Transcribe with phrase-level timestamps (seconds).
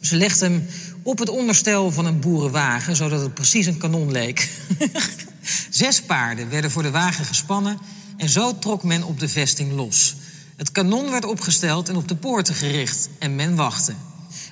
[0.00, 0.66] Ze legde hem
[1.02, 4.50] op het onderstel van een boerenwagen, zodat het precies een kanon leek.
[5.70, 7.78] Zes paarden werden voor de wagen gespannen
[8.16, 10.16] en zo trok men op de vesting los.
[10.56, 13.94] Het kanon werd opgesteld en op de poorten gericht en men wachtte.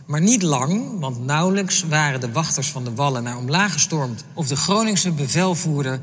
[0.07, 4.49] Maar niet lang, want nauwelijks waren de wachters van de wallen naar omlaag gestormd of
[4.49, 6.01] de Groningse bevelvoerder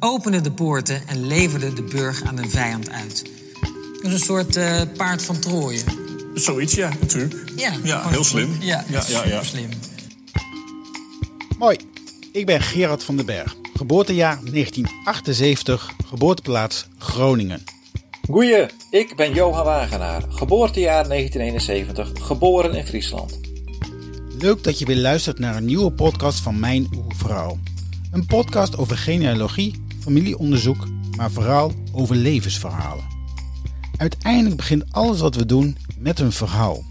[0.00, 3.24] opende de poorten en leverde de burg aan een vijand uit.
[4.02, 6.05] Is een soort uh, paard van Troje.
[6.36, 7.34] Zoiets, ja, natuurlijk.
[7.56, 8.56] Ja, Ja, heel slim.
[8.60, 9.42] Ja, Ja, ja, ja.
[9.42, 9.68] slim.
[11.58, 11.76] Hoi,
[12.32, 13.56] ik ben Gerard van den Berg.
[13.74, 17.64] Geboortejaar 1978, geboorteplaats Groningen.
[18.26, 23.40] Goeie, ik ben Johan Wagenaar, geboortejaar 1971, geboren in Friesland.
[24.38, 27.58] Leuk dat je weer luistert naar een nieuwe podcast van Mijn Oervrouw.
[28.10, 33.04] Een podcast over genealogie, familieonderzoek, maar vooral over levensverhalen.
[33.96, 35.76] Uiteindelijk begint alles wat we doen
[36.06, 36.84] met een verhaal.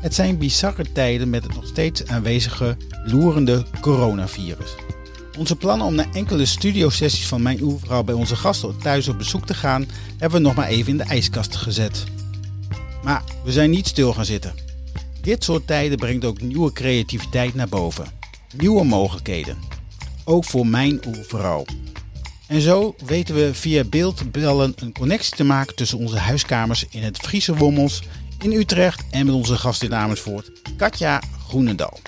[0.00, 4.74] Het zijn bizarre tijden met het nog steeds aanwezige loerende coronavirus.
[5.38, 9.46] Onze plannen om naar enkele studiosessies van Mijn Oervrouw bij onze gasten thuis op bezoek
[9.46, 9.86] te gaan,
[10.18, 12.04] hebben we nog maar even in de ijskast gezet.
[13.02, 14.54] Maar we zijn niet stil gaan zitten.
[15.20, 18.06] Dit soort tijden brengt ook nieuwe creativiteit naar boven.
[18.56, 19.56] Nieuwe mogelijkheden.
[20.24, 21.64] Ook voor mijn oervrouw.
[22.46, 27.18] En zo weten we via beeldbellen een connectie te maken tussen onze huiskamers in het
[27.18, 28.02] Friese Wommels,
[28.42, 31.98] in Utrecht en met onze gast in Amersfoort, Katja Groenendal.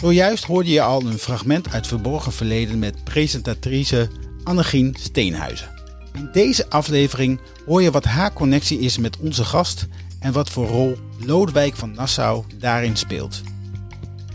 [0.00, 4.08] Zojuist hoorde je al een fragment uit Verborgen Verleden met presentatrice
[4.44, 5.68] Annegien Steenhuizen.
[6.14, 9.86] In deze aflevering hoor je wat haar connectie is met onze gast
[10.20, 13.42] en wat voor rol Lodewijk van Nassau daarin speelt.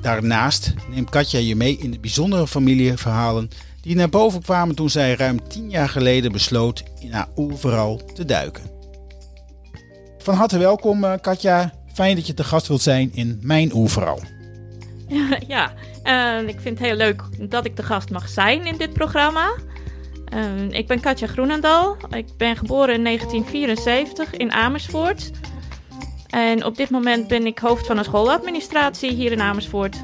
[0.02, 3.50] Daarnaast neemt Katja je mee in de bijzondere familieverhalen
[3.82, 7.28] die naar boven kwamen toen zij ruim 10 jaar geleden besloot in haar
[8.14, 8.64] te duiken.
[10.18, 14.20] Van harte welkom eh, Katja, fijn dat je te gast wilt zijn in Mijn Oerverhaal.
[15.48, 15.74] Ja,
[16.04, 19.52] eh, ik vind het heel leuk dat ik de gast mag zijn in dit programma.
[20.26, 21.98] Eh, ik ben Katja Groenendal.
[22.10, 25.32] Ik ben geboren in 1974 in Amersfoort.
[26.28, 30.04] En op dit moment ben ik hoofd van een schooladministratie hier in Amersfoort.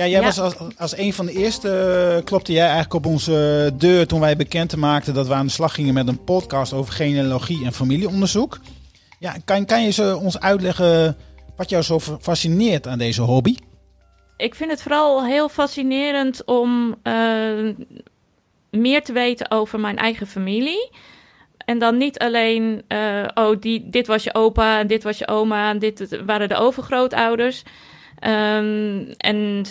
[0.00, 0.26] Ja, jij Ja.
[0.26, 1.68] was als, als een van de eerste,
[2.16, 5.52] eh, klopte jij eigenlijk op onze deur toen wij bekend maakten dat we aan de
[5.52, 8.60] slag gingen met een podcast over genealogie en familieonderzoek.
[9.18, 11.16] Ja, kan, kan je ze ons uitleggen
[11.56, 13.54] wat jou zo fascineert aan deze hobby?
[14.36, 17.14] Ik vind het vooral heel fascinerend om eh,
[18.70, 20.90] meer te weten over mijn eigen familie.
[21.64, 25.28] En dan niet alleen, eh, oh, die, dit was je opa en dit was je
[25.28, 27.62] oma en dit waren de overgrootouders.
[28.20, 29.64] Ehm, en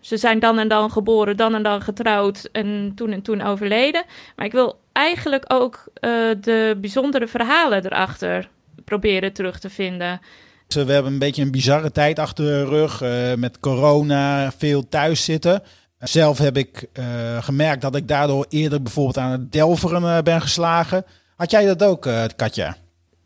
[0.00, 4.04] ze zijn dan en dan geboren, dan en dan getrouwd en toen en toen overleden.
[4.36, 8.48] Maar ik wil eigenlijk ook eh, de bijzondere verhalen erachter
[8.84, 10.20] proberen terug te vinden.
[10.68, 15.24] We hebben een beetje een bizarre tijd achter de rug eh, met corona, veel thuis
[15.24, 15.62] zitten.
[15.98, 21.04] Zelf heb ik eh, gemerkt dat ik daardoor eerder bijvoorbeeld aan het delveren ben geslagen.
[21.36, 22.76] Had jij dat ook, Katja?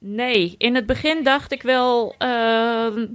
[0.01, 2.15] Nee, in het begin dacht ik wel.
[2.19, 3.07] ehm,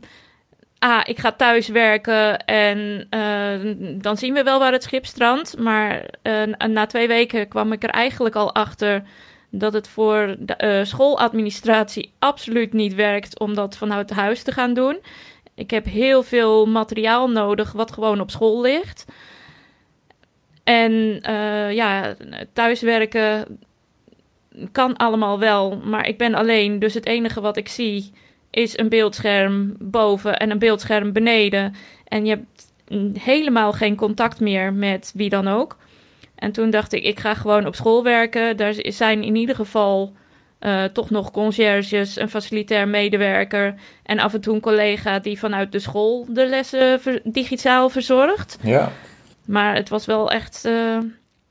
[0.84, 5.58] ah, ik ga thuis werken en eh, dan zien we wel waar het schip strandt.
[5.58, 9.04] Maar eh, na twee weken kwam ik er eigenlijk al achter
[9.50, 14.74] dat het voor de eh, schooladministratie absoluut niet werkt om dat vanuit huis te gaan
[14.74, 14.98] doen.
[15.56, 19.06] Ik heb heel veel materiaal nodig wat gewoon op school ligt.
[20.64, 21.22] En
[21.74, 22.16] ja,
[22.54, 23.60] thuiswerken
[24.72, 26.80] kan allemaal wel, maar ik ben alleen.
[26.80, 28.14] Dus het enige wat ik zie
[28.56, 31.75] is een beeldscherm boven en een beeldscherm beneden.
[32.08, 35.78] En je hebt helemaal geen contact meer met wie dan ook.
[36.36, 38.58] En toen dacht ik, ik ga gewoon op school werken.
[38.58, 40.13] Daar zijn in ieder geval
[40.59, 45.72] eh, toch nog conciërges, een facilitair medewerker en af en toe een collega die vanuit
[45.72, 48.58] de school de lessen ver- digitaal verzorgt.
[48.62, 48.92] Ja.
[49.46, 50.97] Maar het was wel echt eh,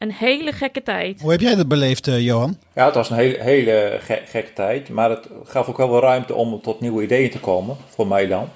[0.03, 1.21] een hele gekke tijd.
[1.21, 2.59] Hoe heb jij dat beleefd, eh, Johan?
[2.75, 6.01] Ja, het was een hele, hele ge- gekke tijd, maar het gaf ook wel wel
[6.01, 8.49] ruimte om tot nieuwe ideeën te komen, voor mij dan.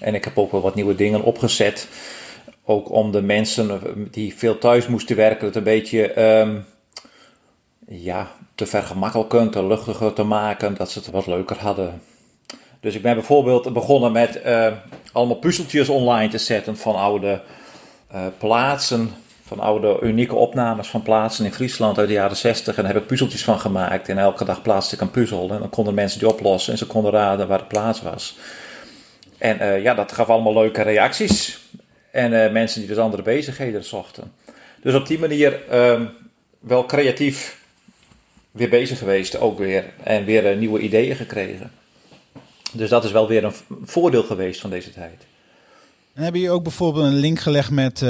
[0.00, 1.88] En ik heb ook wel wat nieuwe dingen opgezet,
[2.64, 3.80] ook om de mensen
[4.10, 6.56] die veel thuis moesten werken, het een beetje ehm,
[7.88, 12.02] ja, te vergemakkelijken, te luchtiger te maken, dat ze het wat leuker hadden.
[12.80, 14.72] Dus ik ben bijvoorbeeld begonnen met eh,
[15.12, 17.42] allemaal puzzeltjes online te zetten van oude
[18.10, 19.10] eh, plaatsen,
[19.48, 22.76] van oude unieke opnames van plaatsen in Friesland uit de jaren 60.
[22.76, 24.08] En daar heb ik puzzeltjes van gemaakt.
[24.08, 25.50] En elke dag plaatste ik een puzzel.
[25.50, 28.38] En dan konden mensen die oplossen en ze konden raden waar de plaats was.
[29.38, 31.58] En eh, ja, dat gaf allemaal leuke reacties.
[32.10, 34.32] En eh, mensen die dus andere bezigheden zochten.
[34.82, 36.04] Dus op die manier ehm,
[36.60, 37.58] wel creatief
[38.50, 39.84] weer bezig geweest ook weer.
[40.02, 41.70] En weer eh, nieuwe ideeën gekregen.
[42.72, 43.54] Dus dat is wel weer een
[43.84, 45.26] voordeel geweest van deze tijd.
[46.14, 48.02] En hebben jullie ook bijvoorbeeld een link gelegd met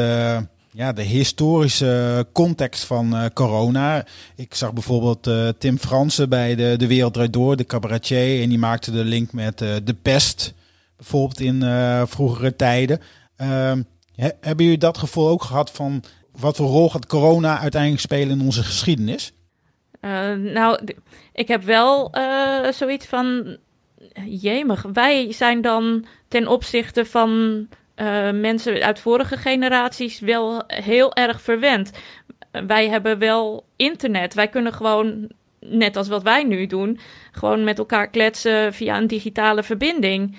[0.78, 4.04] ja, de historische context van uh, corona?
[4.36, 8.42] Ik zag bijvoorbeeld uh, Tim Fransen bij de, de Wereld Draait Door, de cabaretier.
[8.42, 10.54] En die maakte de link met de pest,
[10.96, 11.62] bijvoorbeeld in
[12.06, 13.00] vroegere tijden.
[13.36, 13.82] Ehm,
[14.16, 16.02] hebben jullie dat gevoel ook gehad van
[16.32, 19.32] wat voor rol gaat corona uiteindelijk spelen in onze geschiedenis?
[20.36, 20.78] nou,
[21.32, 22.14] ik heb wel
[22.70, 23.56] zoiets van
[24.24, 27.66] jemig, wij zijn dan ten opzichte van
[28.00, 31.92] uh, mensen uit vorige generaties wel heel erg verwend.
[32.66, 34.34] Wij hebben wel internet.
[34.34, 35.30] Wij kunnen gewoon,
[35.60, 36.98] net als wat wij nu doen,
[37.32, 40.36] gewoon met elkaar kletsen via een digitale verbinding.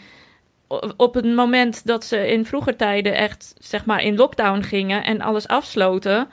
[0.97, 5.21] Op het moment dat ze in vroeger tijden echt, zeg maar, in lockdown gingen en
[5.21, 6.29] alles afsloten,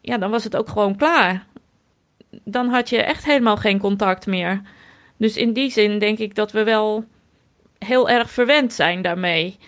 [0.00, 1.46] ja, dan was het ook gewoon klaar.
[2.44, 4.62] Dan had je echt helemaal geen contact meer.
[5.16, 7.04] Dus in die zin denk ik dat we wel
[7.78, 9.58] heel erg verwend zijn daarmee.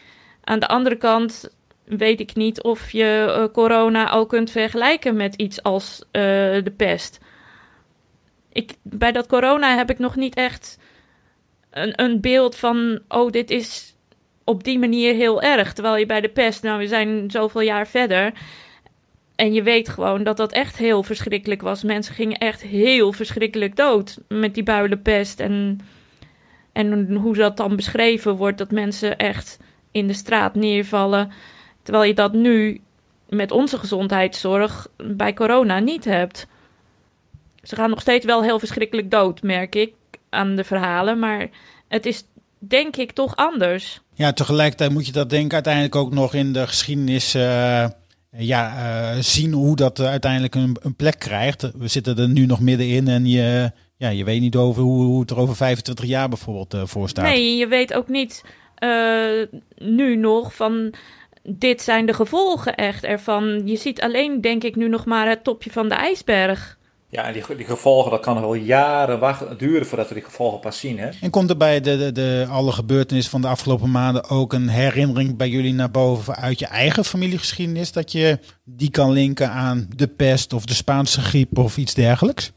[0.48, 1.48] Aan de andere kant
[1.84, 6.22] weet ik niet of je uh, corona ook kunt vergelijken met iets als uh,
[6.64, 7.18] de pest.
[8.52, 10.78] Ik, bij dat corona heb ik nog niet echt
[11.70, 13.96] een, een beeld van, oh, dit is
[14.44, 15.72] op die manier heel erg.
[15.72, 18.32] Terwijl je bij de pest, nou, we zijn zoveel jaar verder.
[19.34, 21.82] En je weet gewoon dat dat echt heel verschrikkelijk was.
[21.82, 25.40] Mensen gingen echt heel verschrikkelijk dood met die builenpest.
[25.40, 25.80] En,
[26.72, 29.58] en hoe dat dan beschreven wordt, dat mensen echt
[29.96, 31.30] in de straat neervallen.
[31.82, 32.80] Terwijl je dat nu
[33.28, 36.46] met onze gezondheidszorg bij corona niet hebt.
[37.62, 39.94] Ze gaan nog steeds wel heel verschrikkelijk dood, merk ik,
[40.30, 41.18] aan de verhalen.
[41.18, 41.48] Maar
[41.88, 42.24] het is
[42.58, 44.00] denk ik toch anders.
[44.14, 47.86] Ja, tegelijkertijd moet je dat denk ik uiteindelijk ook nog in de geschiedenis uh,
[48.30, 48.74] ja,
[49.14, 51.70] uh, zien hoe dat uiteindelijk een, een, plek krijgt.
[51.78, 55.20] We zitten er nu nog middenin en je, ja, je weet niet over hoe, hoe
[55.20, 57.24] het er over 25 jaar bijvoorbeeld uh, voor staat.
[57.24, 58.42] Nee, je weet ook niet
[58.84, 59.46] uh,
[59.76, 60.94] nu nog van
[61.42, 63.66] dit zijn de gevolgen echt ervan.
[63.66, 66.78] Je ziet alleen, denk ik, nu nog maar het topje van de ijsberg.
[67.08, 70.60] Ja, en die, die gevolgen, dat kan wel jaren wachten, duren voordat we die gevolgen
[70.60, 70.98] pas zien.
[70.98, 71.08] Hè?
[71.20, 74.68] En komt er bij de, de, de, alle gebeurtenissen van de afgelopen maanden ook een
[74.68, 77.92] herinnering bij jullie naar boven uit je eigen familiegeschiedenis?
[77.92, 82.52] Dat je die kan linken aan de pest of de Spaanse griep of iets dergelijks?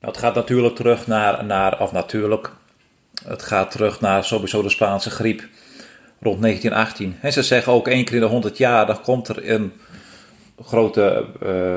[0.00, 2.52] Nou, het gaat natuurlijk terug naar, naar of natuurlijk,
[3.24, 5.40] het gaat terug naar sowieso de Spaanse griep
[6.20, 7.16] rond 1918.
[7.20, 9.72] En ze zeggen ook één keer in de 100 jaar, dan komt er een
[10.64, 11.74] grote uh,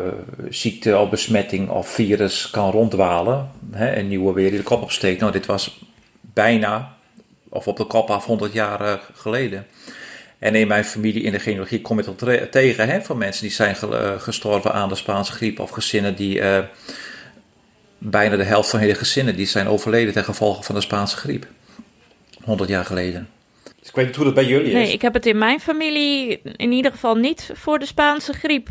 [0.49, 3.51] ziekte of besmetting of virus kan ronddwalen.
[3.71, 5.19] Hè, een nieuwe weer die de kop opsteekt.
[5.19, 5.79] Nou, dit was
[6.21, 6.95] bijna,
[7.49, 9.67] of op de kop af 100 jaar uh, geleden.
[10.39, 13.51] En in mijn familie in de genealogie kom je het tegen hè, van mensen die
[13.51, 16.41] zijn uh, gestorven aan de Spaanse griep of gezinnen die
[17.99, 21.47] bijna de helft van hele gezinnen die zijn overleden ten gevolge van de Spaanse griep.
[22.43, 23.29] 100 jaar geleden.
[23.79, 24.73] Dus ik weet niet hoe dat bij jullie is.
[24.73, 28.69] Nee, ik heb het in mijn familie in ieder geval niet voor de Spaanse griep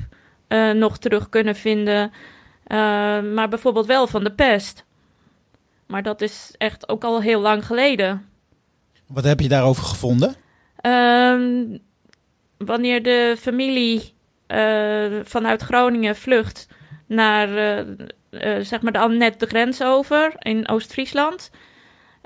[0.49, 2.13] uh, nog terug kunnen vinden.
[2.67, 2.79] Uh,
[3.35, 4.85] maar bijvoorbeeld wel van de pest.
[5.87, 8.29] Maar dat is echt ook al heel lang geleden.
[9.07, 10.35] Wat heb je daarover gevonden?
[10.83, 11.79] Uh,
[12.59, 14.13] wanneer de familie
[14.49, 16.67] uh, vanuit Groningen vlucht
[17.07, 17.49] naar
[18.31, 21.51] uh, zeg maar dan net de grens over in Oost-Friesland.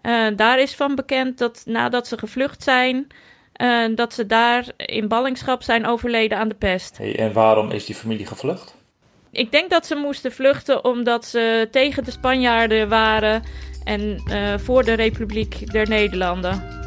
[0.02, 3.06] Uh, daar is van bekend dat nadat ze gevlucht zijn,
[3.56, 6.98] uh, dat ze daar in ballingschap zijn overleden aan de pest.
[6.98, 8.76] Hey, en waarom is die familie gevlucht?
[9.30, 13.42] Ik denk dat ze moesten vluchten omdat ze tegen de Spanjaarden waren
[13.84, 14.22] en
[14.60, 16.80] voor de Republiek der Nederlanden.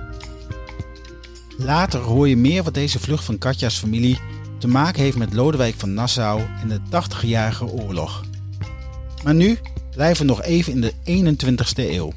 [1.58, 4.20] Later hoor je meer wat deze vlucht van Katja's familie
[4.60, 8.24] te maken heeft met Lodewijk van Nassau en de 80-jarige oorlog.
[9.26, 9.58] Maar nu
[9.92, 10.94] blijven we nog even in de
[11.36, 12.12] 21ste eeuw.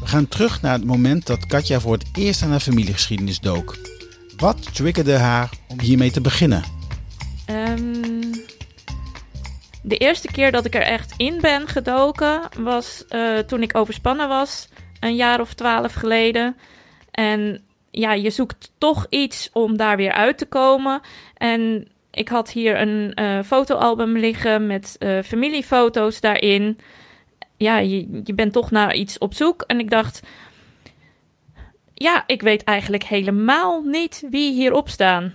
[0.00, 3.76] We gaan terug naar het moment dat Katja voor het eerst aan haar familiegeschiedenis dook.
[4.36, 6.64] Wat triggerde haar om hiermee te beginnen?
[7.50, 8.30] Um,
[9.82, 14.28] de eerste keer dat ik er echt in ben gedoken was uh, toen ik overspannen
[14.28, 14.68] was,
[15.00, 16.56] een jaar of twaalf geleden.
[17.10, 21.00] En ja, je zoekt toch iets om daar weer uit te komen.
[21.34, 26.78] En ik had hier een uh, fotoalbum liggen met uh, familiefoto's daarin.
[27.56, 29.62] Ja, je, je bent toch naar iets op zoek.
[29.66, 30.22] En ik dacht,
[31.94, 35.34] ja, ik weet eigenlijk helemaal niet wie hierop staan.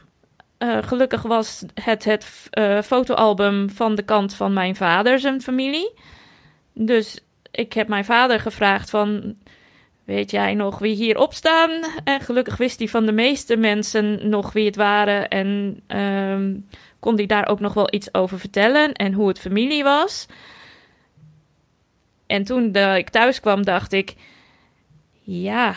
[0.60, 2.50] Uh, gelukkig was het het
[2.86, 5.94] fotoalbum van de kant van mijn vader zijn familie.
[6.74, 7.20] Dus
[7.52, 9.36] ik heb mijn vader gevraagd van...
[10.12, 11.72] Weet jij nog wie hierop staan?
[12.04, 15.28] En gelukkig wist hij van de meeste mensen nog wie het waren.
[15.28, 16.62] En uh,
[17.00, 20.26] kon hij daar ook nog wel iets over vertellen en hoe het familie was.
[22.28, 24.16] En toen ik thuis kwam, dacht ik:
[25.22, 25.76] Ja,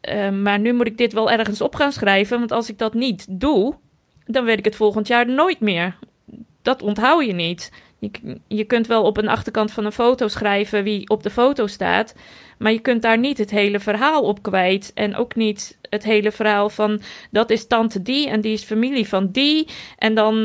[0.00, 2.38] eh, maar nu moet ik dit wel ergens op gaan schrijven.
[2.38, 3.74] Want als ik dat niet doe,
[4.24, 5.96] dan weet ik het volgend jaar nooit meer.
[6.62, 7.72] Dat onthoud je niet.
[8.00, 11.66] Je, je kunt wel op een achterkant van een foto schrijven wie op de foto
[11.66, 12.14] staat.
[12.58, 14.90] Maar je kunt daar niet het hele verhaal op kwijt.
[14.94, 19.08] En ook niet het hele verhaal van dat is tante die en die is familie
[19.08, 19.68] van die.
[19.98, 20.36] En dan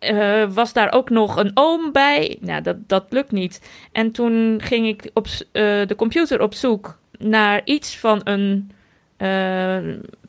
[0.00, 2.36] uh, was daar ook nog een oom bij.
[2.40, 3.70] Nou, dat, dat lukt niet.
[3.92, 5.42] En toen ging ik op uh,
[5.86, 8.70] de computer op zoek naar iets van een
[9.18, 9.78] uh,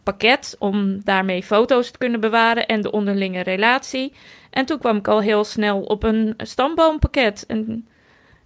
[0.09, 4.13] pakket om daarmee foto's te kunnen bewaren en de onderlinge relatie.
[4.49, 7.45] En toen kwam ik al heel snel op een stamboompakket.
[7.47, 7.87] En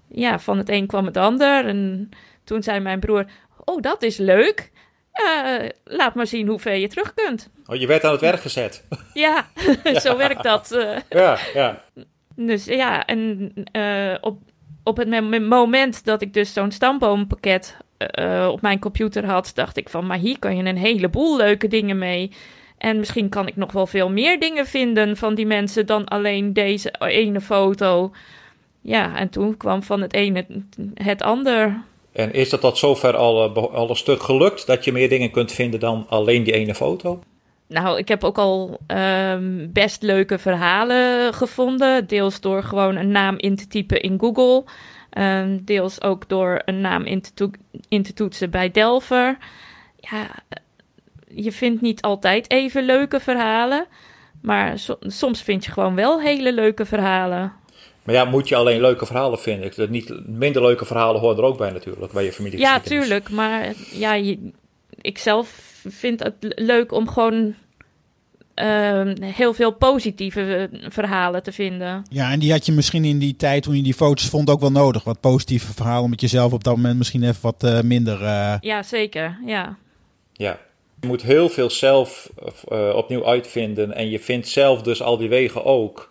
[0.08, 1.66] ja, van het een kwam het ander.
[1.66, 2.10] En
[2.44, 3.26] toen zei mijn broer:
[3.66, 4.72] Oh, dat is leuk.
[5.14, 7.50] Uh, laat maar zien hoe ver je terug kunt.
[7.66, 8.84] Oh, je werd aan het werk gezet.
[9.14, 9.48] ja,
[10.06, 10.72] zo werkt dat.
[10.72, 10.98] Uh.
[11.10, 11.84] Ja, ja.
[12.36, 14.40] Dus ja, en uh, op,
[14.84, 17.78] op het moment dat ik dus zo'n stamboompakket
[18.52, 21.98] op mijn computer had, dacht ik van, maar hier kan je een heleboel leuke dingen
[21.98, 22.32] mee.
[22.78, 26.54] En misschien kan ik nog wel veel meer dingen vinden van die mensen dan alleen
[26.54, 28.12] deze ene foto.
[28.82, 30.46] Ja, en toen kwam van het ene
[30.94, 31.82] het ander.
[32.12, 35.52] En is dat tot zover al, al een stuk gelukt dat je meer dingen kunt
[35.52, 37.24] vinden dan alleen die ene foto?
[37.68, 42.08] Nou, ik heb ook al um, best leuke verhalen gevonden.
[42.08, 44.64] Deels door gewoon een naam in te typen in Google.
[45.18, 47.50] Um, deels ook door een naam in te,
[47.88, 49.38] in te toetsen bij Delver.
[50.00, 50.28] Ja,
[51.28, 53.86] je vindt niet altijd even leuke verhalen.
[54.42, 57.54] Maar so soms vind je gewoon wel hele leuke verhalen.
[58.04, 59.72] Maar ja, moet je alleen leuke verhalen vinden?
[59.76, 62.60] Dat niet, minder leuke verhalen horen er ook bij natuurlijk, bij je familie.
[62.60, 63.30] Ja, tuurlijk.
[63.30, 64.52] Maar ja, je,
[65.02, 67.56] ik zelf vind het leuk om gewoon
[68.56, 72.06] uh, heel veel positieve verhalen te vinden.
[72.10, 74.60] Ja, en die had je misschien in die tijd toen je die foto's vond ook
[74.60, 75.04] wel nodig.
[75.04, 78.22] Wat positieve verhalen, omdat je zelf op dat moment misschien even wat uh, minder...
[78.22, 78.54] Uh...
[78.62, 79.40] Ja, zeker.
[79.46, 79.78] Ja.
[80.34, 80.60] Ja.
[81.02, 82.30] Je moet heel veel zelf
[82.94, 83.94] opnieuw uitvinden.
[83.94, 86.10] En je vindt zelf dus al die wegen ook.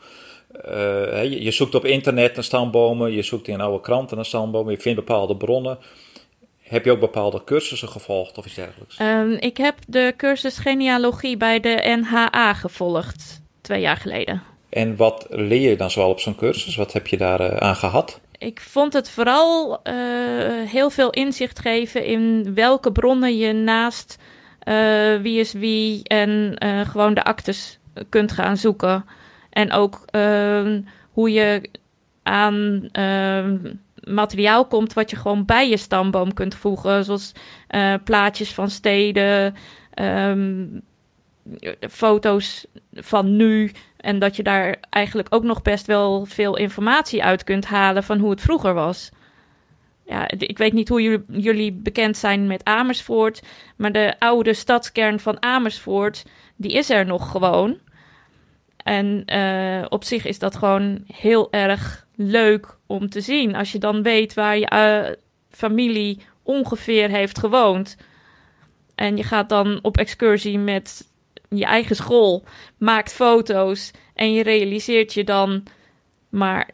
[0.69, 4.73] Uh, je, je, zoekt op internet naar stambomen, je zoekt in oude kranten naar stambomen,
[4.73, 5.79] je vindt bepaalde bronnen.
[6.73, 8.99] Heb je ook bepaalde cursussen gevolgd of iets dergelijks?
[9.01, 14.43] Um, ik heb de cursus genealogie bij de NHA gevolgd, twee jaar geleden.
[14.69, 16.77] En wat leer je dan zoal op zo'n cursus?
[16.77, 18.21] Wat heb je daar uh, aan gehad?
[18.39, 19.93] Ik vond het vooral uh,
[20.71, 24.19] heel veel inzicht geven in welke bronnen je naast
[25.23, 26.57] wie is wie en
[26.91, 29.05] gewoon de actes kunt gaan zoeken.
[29.51, 30.79] En ook uh,
[31.11, 31.63] hoe je
[32.23, 33.45] aan uh,
[34.05, 37.05] materiaal komt wat je gewoon bij je stamboom kunt voegen.
[37.05, 37.33] Zoals
[37.71, 39.55] uh, plaatjes van steden,
[39.95, 40.83] um,
[41.91, 43.73] foto's van nu.
[43.97, 48.19] En dat je daar eigenlijk ook nog best wel veel informatie uit kunt halen van
[48.19, 49.11] hoe het vroeger was.
[50.07, 53.43] Ja, ik weet niet hoe jullie, jullie bekend zijn met Amersfoort,
[53.77, 56.25] maar de oude stadskern van Amersfoort,
[56.57, 57.79] die is er nog gewoon.
[58.77, 63.55] En uh, op zich is dat gewoon heel erg leuk om te zien.
[63.55, 65.15] Als je dan weet waar je uh,
[65.51, 67.97] familie ongeveer heeft gewoond.
[68.95, 71.11] En je gaat dan op excursie met
[71.49, 72.45] je eigen school,
[72.79, 75.63] maakt foto's en je realiseert je dan.
[76.29, 76.71] Maar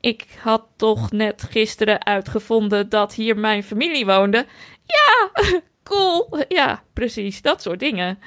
[0.00, 4.46] ik had toch net gisteren uitgevonden dat hier mijn familie woonde.
[4.84, 5.30] Ja,
[5.82, 6.44] cool.
[6.48, 7.42] Ja, precies.
[7.42, 8.18] Dat soort dingen.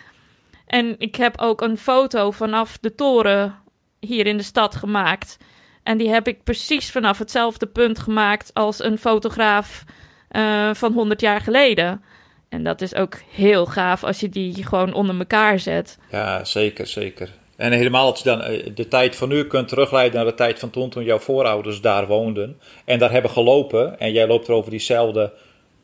[0.65, 3.59] En ik heb ook een foto vanaf de toren
[3.99, 5.37] hier in de stad gemaakt.
[5.83, 9.83] En die heb ik precies vanaf hetzelfde punt gemaakt als een fotograaf
[10.31, 12.03] uh, van 100 jaar geleden.
[12.49, 15.97] En dat is ook heel gaaf als je die gewoon onder elkaar zet.
[16.11, 17.29] Ja, zeker, zeker.
[17.55, 20.59] En helemaal als je dan eh, de tijd van nu kunt terugleiden naar de tijd
[20.59, 22.59] van toen, toen jouw voorouders daar woonden.
[22.85, 23.99] En daar hebben gelopen.
[23.99, 25.33] En jij loopt er over diezelfde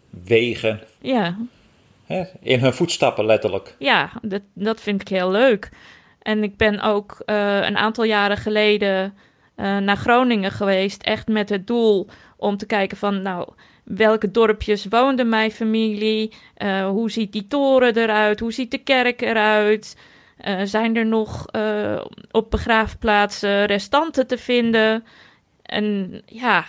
[0.09, 0.81] wegen.
[1.01, 1.37] Ja.
[2.41, 3.75] In hun voetstappen letterlijk.
[3.79, 5.69] Ja, dat, dat vind ik heel leuk.
[6.21, 9.13] En ik ben ook uh, een aantal jaren geleden
[9.59, 11.03] uh, naar Groningen geweest.
[11.03, 13.49] Echt met het doel om te kijken van, nou,
[13.83, 16.33] welke dorpjes woonde mijn familie?
[16.57, 18.39] Uh, hoe ziet die toren eruit?
[18.39, 19.97] Hoe ziet de kerk eruit?
[20.63, 21.45] zijn er nog
[22.31, 25.03] op begraafplaatsen restanten te vinden?
[25.61, 26.65] En ja,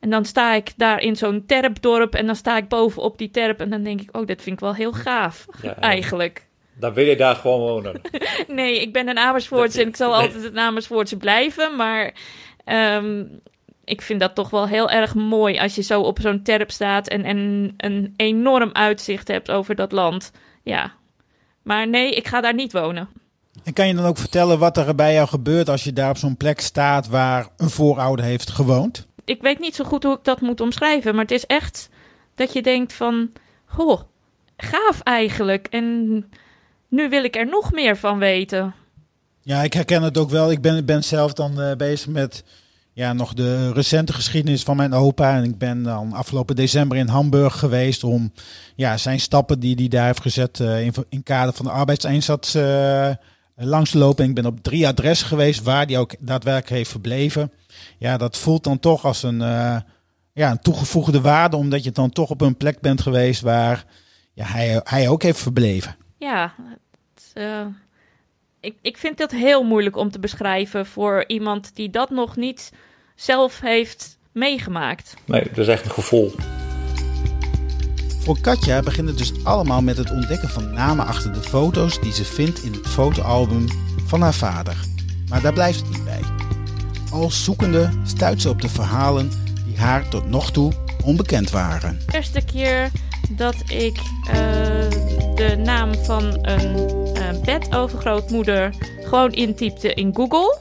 [0.00, 3.60] en dan sta ik daar in zo'n terpdorp en dan sta ik bovenop die terp
[3.60, 5.46] en dan denk ik, oh, dat vind ik wel heel gaaf,
[5.80, 6.47] eigenlijk.
[6.78, 8.00] Dan wil je daar gewoon wonen.
[8.48, 12.14] nee, ik ben een Amersfoortse en ik zal altijd een Amersfoortse blijven, maar
[12.64, 13.40] um,
[13.84, 17.08] ik vind dat toch wel heel erg mooi als je zo op zo'n terp staat
[17.08, 20.30] en, en een enorm uitzicht hebt over dat land.
[20.62, 20.92] Ja,
[21.62, 23.08] maar nee, ik ga daar niet wonen.
[23.64, 26.16] En kan je dan ook vertellen wat er bij jou gebeurt als je daar op
[26.16, 29.08] zo'n plek staat waar een voorouder heeft gewoond?
[29.28, 31.88] ik weet niet zo goed hoe ik dat moet omschrijven, maar het is echt
[32.34, 33.32] Dat je denkt van,
[33.66, 34.00] goh,
[34.56, 35.66] gaaf eigenlijk.
[35.66, 36.24] En
[36.88, 38.74] nu wil ik er nog meer van weten.
[39.42, 40.50] Ja, ik herken het ook wel.
[40.50, 42.44] Ik ben, ben zelf dan uh, bezig met
[42.92, 45.36] ja, nog de recente geschiedenis van mijn opa.
[45.36, 48.32] En ik ben dan afgelopen december in Hamburg geweest om
[48.74, 52.54] ja, zijn stappen die hij daar heeft gezet uh, in, in kader van de arbeidseinsatz
[52.54, 53.10] uh,
[53.54, 54.24] langs te lopen.
[54.24, 57.52] En ik ben op drie adressen geweest waar hij ook daadwerkelijk heeft verbleven.
[57.98, 59.38] Ja, dat voelt dan toch als een,
[60.32, 63.84] ja, een toegevoegde waarde, omdat je dan toch op een plek bent geweest waar
[64.34, 65.96] ja, hij, hij ook heeft verbleven.
[66.18, 66.54] Ja,
[67.14, 67.66] het, uh,
[68.60, 72.72] ik, ik vind dat heel moeilijk om te beschrijven voor iemand die dat nog niet
[73.14, 75.14] zelf heeft meegemaakt.
[75.24, 76.32] Nee, dat is echt een gevoel.
[78.20, 82.12] Voor Katja begint het dus allemaal met het ontdekken van namen achter de foto's die
[82.12, 83.66] ze vindt in het fotoalbum
[84.06, 84.76] van haar vader.
[85.28, 86.20] Maar daar blijft het niet bij.
[87.10, 89.30] Als zoekende stuit ze op de verhalen
[89.64, 90.72] die haar tot nog toe
[91.04, 91.98] onbekend waren.
[92.06, 92.90] De eerste keer
[93.30, 94.32] dat ik uh,
[95.34, 96.76] de naam van een
[97.16, 100.58] uh, bedovergrootmoeder gewoon intypte in Google.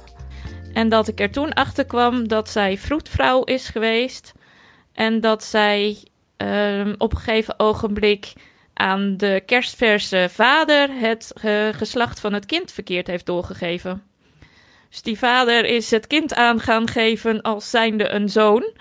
[0.73, 4.33] En dat ik er toen achter kwam dat zij vroedvrouw is geweest.
[4.93, 5.97] En dat zij
[6.43, 8.33] uh, op een gegeven ogenblik
[8.73, 11.33] aan de kerstverse vader het
[11.71, 14.03] geslacht van het kind verkeerd heeft doorgegeven.
[14.89, 18.71] Dus die vader is het kind aan gaan geven als zijnde een zoon.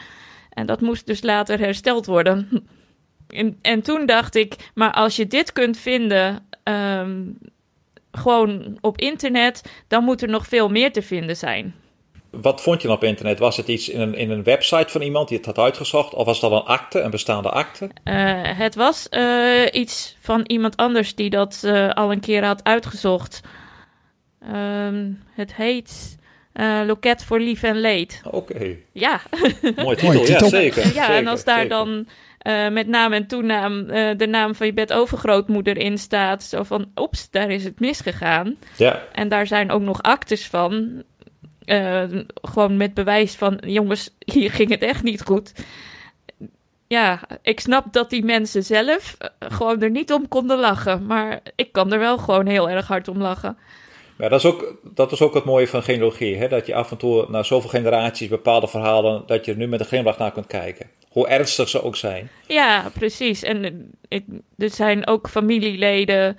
[0.50, 2.68] En dat moest dus later hersteld worden.
[3.28, 7.38] En, en toen dacht ik, maar als je dit kunt vinden, um,
[8.12, 11.74] gewoon op internet, dan moet er nog veel meer te vinden zijn.
[12.30, 13.38] Wat vond je dan op internet?
[13.38, 16.14] Was het iets in een, in een website van iemand die het had uitgezocht?
[16.14, 17.84] Of was dat een akte, een bestaande akte?
[17.84, 22.64] Uh, het was uh, iets van iemand anders die dat uh, al een keer had
[22.64, 23.40] uitgezocht.
[24.52, 26.15] Um, het heet
[26.86, 28.20] Loket voor Lief en Leed.
[28.24, 28.36] Oké.
[28.36, 28.82] Okay.
[28.92, 29.20] Ja.
[29.76, 30.82] Mooi titel, ja zeker.
[30.82, 31.76] Ja, zeker, en als daar zeker.
[31.76, 32.06] dan
[32.46, 36.42] uh, met naam en toenaam uh, de naam van je bedovergrootmoeder in staat.
[36.42, 38.56] Zo van, oeps, daar is het misgegaan.
[38.76, 39.02] Ja.
[39.12, 41.02] En daar zijn ook nog actes van.
[41.64, 42.02] Uh,
[42.42, 45.52] gewoon met bewijs van, jongens, hier ging het echt niet goed.
[46.86, 51.06] Ja, ik snap dat die mensen zelf gewoon er niet om konden lachen.
[51.06, 53.58] Maar ik kan er wel gewoon heel erg hard om lachen.
[54.18, 56.36] Ja, dat is ook, dat is ook het mooie van genealogie.
[56.36, 56.48] Hè?
[56.48, 59.80] Dat je af en toe na zoveel generaties bepaalde verhalen, dat je er nu met
[59.80, 60.90] een glimlach naar kunt kijken.
[61.08, 62.30] Hoe ernstig ze ook zijn.
[62.46, 63.42] Ja, precies.
[63.42, 64.24] En ik,
[64.58, 66.36] er zijn ook familieleden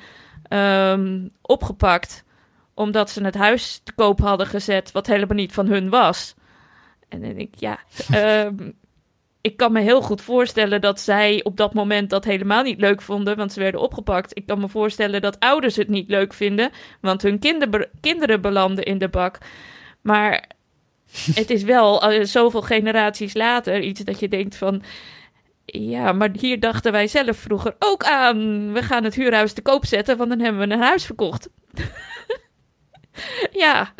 [0.50, 2.26] um, opgepakt
[2.74, 6.36] omdat ze het huis te koop hadden gezet wat helemaal niet van hun was.
[7.10, 7.80] En dan denk ik, ja,
[8.46, 8.74] um,
[9.42, 13.02] ik kan me heel goed voorstellen dat zij op dat moment dat helemaal niet leuk
[13.02, 14.38] vonden, want ze werden opgepakt.
[14.38, 16.72] Ik kan me voorstellen dat ouders het niet leuk vinden,
[17.02, 19.38] want hun kinder, kinderen belanden in de bak.
[20.02, 20.50] Maar
[21.40, 24.84] het is wel uh, zoveel generaties later iets dat je denkt van.
[25.66, 28.74] Ja, maar hier dachten wij zelf vroeger ook aan.
[28.74, 31.50] We gaan het huurhuis te koop zetten, want dan hebben we een huis verkocht.
[33.52, 33.94] ja,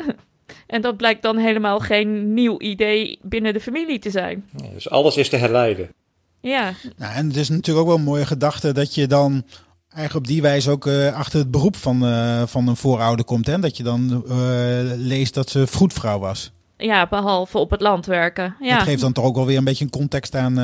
[0.68, 4.48] en dat blijkt dan helemaal geen nieuw idee binnen de familie te zijn.
[4.56, 5.88] Ja, dus alles is te herleiden.
[6.40, 6.72] Ja.
[6.96, 9.44] Nou, en het is natuurlijk ook wel een mooie gedachte dat je dan
[9.94, 13.46] eigenlijk op die wijze ook uh, achter het beroep van, uh, van een voorouder komt.
[13.46, 13.58] Hè?
[13.58, 14.34] Dat je dan uh,
[14.96, 16.50] leest dat ze vroedvrouw was.
[16.76, 18.56] Ja, behalve op het land werken.
[18.60, 18.76] Ja.
[18.76, 20.54] Dat geeft dan toch ook wel weer een beetje een context aan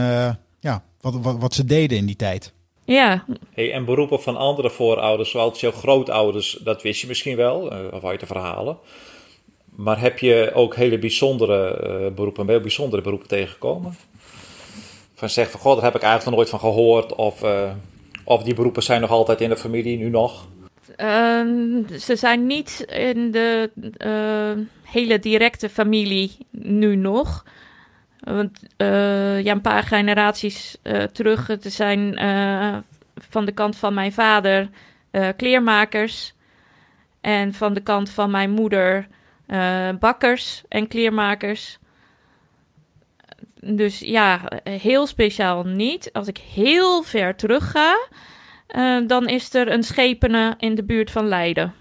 [0.60, 2.52] ja, wat, wat, wat ze deden in die tijd.
[2.84, 3.24] Ja.
[3.54, 8.04] Hey, en beroepen van andere voorouders, zoals jouw grootouders, dat wist je misschien wel, of
[8.04, 8.78] uit de verhalen.
[9.74, 13.96] Maar heb je ook hele bijzondere uh, beroepen, heel bijzondere beroepen tegengekomen?
[15.14, 17.14] Van zeg van, god, daar heb ik eigenlijk nog nooit van gehoord.
[17.14, 17.70] Of, uh,
[18.24, 20.46] of die beroepen zijn nog altijd in de familie, nu nog?
[20.96, 27.44] Um, ze zijn niet in de uh, hele directe familie nu nog.
[28.20, 30.76] Want ja, een paar generaties
[31.12, 32.18] terug, het zijn
[33.14, 34.68] van de kant van mijn vader
[35.36, 36.34] kleermakers.
[37.20, 39.06] En van de kant van mijn moeder
[39.54, 41.78] uh, bakkers en kleermakers.
[43.60, 46.12] Dus ja, heel speciaal niet.
[46.12, 48.08] Als ik heel ver terug ga,
[48.68, 51.74] uh, dan is er een schepene in de buurt van Leiden.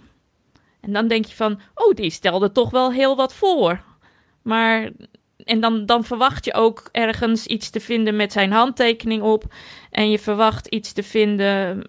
[0.82, 3.84] En dan denk je van, oh, die stelde toch wel heel wat voor.
[4.42, 4.90] Maar,
[5.38, 9.44] en dan, dan verwacht je ook ergens iets te vinden met zijn handtekening op.
[9.92, 11.84] En je verwacht iets te vinden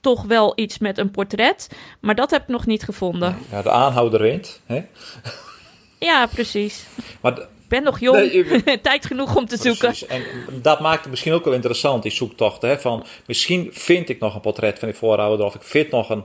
[0.00, 1.68] toch wel iets met een portret.
[2.00, 3.38] Maar dat heb ik nog niet gevonden.
[3.50, 4.60] Ja, de aanhouder wint.
[4.66, 4.82] Hè?
[5.98, 6.86] Ja, precies.
[7.20, 8.78] Maar ik ben nog jong, nee, je...
[8.82, 9.94] tijd genoeg om te zoeken.
[10.08, 10.22] En
[10.62, 12.62] dat maakt het misschien ook wel interessant, die zoektocht.
[12.62, 12.78] Hè?
[12.78, 15.46] Van, misschien vind ik nog een portret van die voorouder...
[15.46, 16.24] of ik vind nog een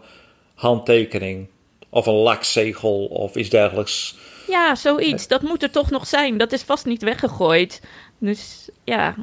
[0.55, 1.47] handtekening...
[1.89, 4.15] of een lakzegel of iets dergelijks.
[4.47, 5.27] Ja, zoiets.
[5.27, 6.37] Dat moet er toch nog zijn.
[6.37, 7.81] Dat is vast niet weggegooid.
[8.19, 9.15] Dus ja...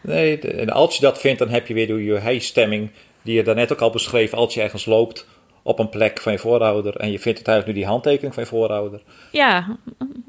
[0.00, 2.90] Nee, en als je dat vindt, dan heb je weer door je hij-stemming,
[3.22, 5.26] die je daarnet ook al beschreef, als je ergens loopt
[5.62, 8.42] op een plek van je voorouder en je vindt het eigenlijk nu die handtekening van
[8.42, 9.00] je voorouder,
[9.32, 9.76] Ja,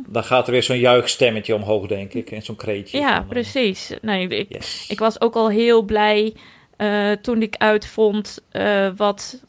[0.07, 2.97] dan gaat er weer zo'n juichstemmetje omhoog, denk ik, en zo'n kreetje.
[2.97, 3.93] ja, van, eh, precies.
[4.01, 4.85] Nee, ik, yes.
[4.89, 6.33] ik was ook al heel blij
[6.77, 9.43] eh, toen ik uitvond eh, wat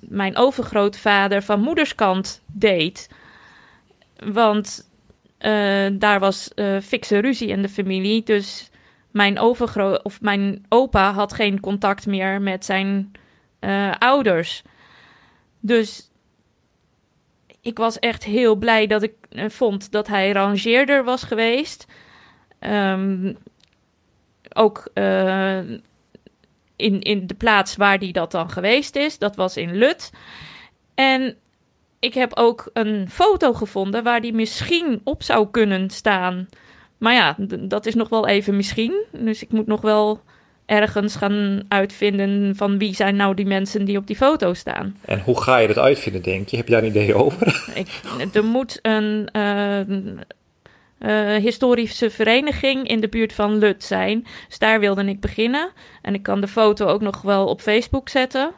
[0.00, 3.08] mijn overgrootvader van moederskant deed.
[4.32, 4.88] Want
[5.92, 6.50] daar was
[6.82, 8.22] fikse ruzie in de familie.
[8.22, 8.70] Dus
[9.14, 13.12] mijn overgroot of mijn opa had geen contact meer met zijn
[13.58, 14.62] eh, ouders.
[15.60, 16.10] Dus
[17.60, 21.86] ik was echt heel blij dat ik eh, vond dat hij rangeerder was geweest.
[22.58, 23.34] Ehm,
[24.52, 25.58] ook eh,
[26.76, 29.18] in, in de plaats waar die dat dan geweest is.
[29.18, 30.10] Dat was in Lut.
[30.94, 31.36] En
[31.98, 36.48] ik heb ook een foto gevonden waar die misschien op zou kunnen staan.
[36.98, 39.04] Maar ja, dat is nog wel even misschien.
[39.10, 40.20] Dus ik moet nog wel
[40.66, 44.96] ergens gaan uitvinden van wie zijn nou die mensen die op die foto staan.
[45.04, 46.56] En hoe ga je dat uitvinden, denk je?
[46.56, 47.70] Heb je daar een idee over?
[47.74, 48.00] Ik,
[48.32, 49.80] er moet een eh,
[50.98, 54.26] eh, historische vereniging in de buurt van Lut zijn.
[54.48, 55.70] Dus daar wilde ik beginnen.
[56.02, 58.50] En ik kan de foto ook nog wel op Facebook zetten.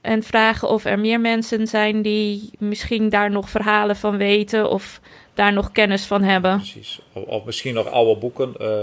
[0.00, 5.00] En vragen of er meer mensen zijn die misschien daar nog verhalen van weten of
[5.38, 6.56] daar nog kennis van hebben.
[6.56, 6.98] Precies.
[7.12, 8.82] Of, of misschien nog oude boeken eh,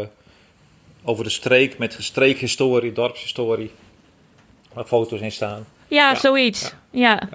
[1.04, 3.72] over de streek met streekhistorie, dorpshistorie,
[4.74, 5.66] waar foto's in staan.
[5.88, 6.16] Ja, Ja.
[6.20, 6.74] zoiets.
[6.92, 7.30] Ja.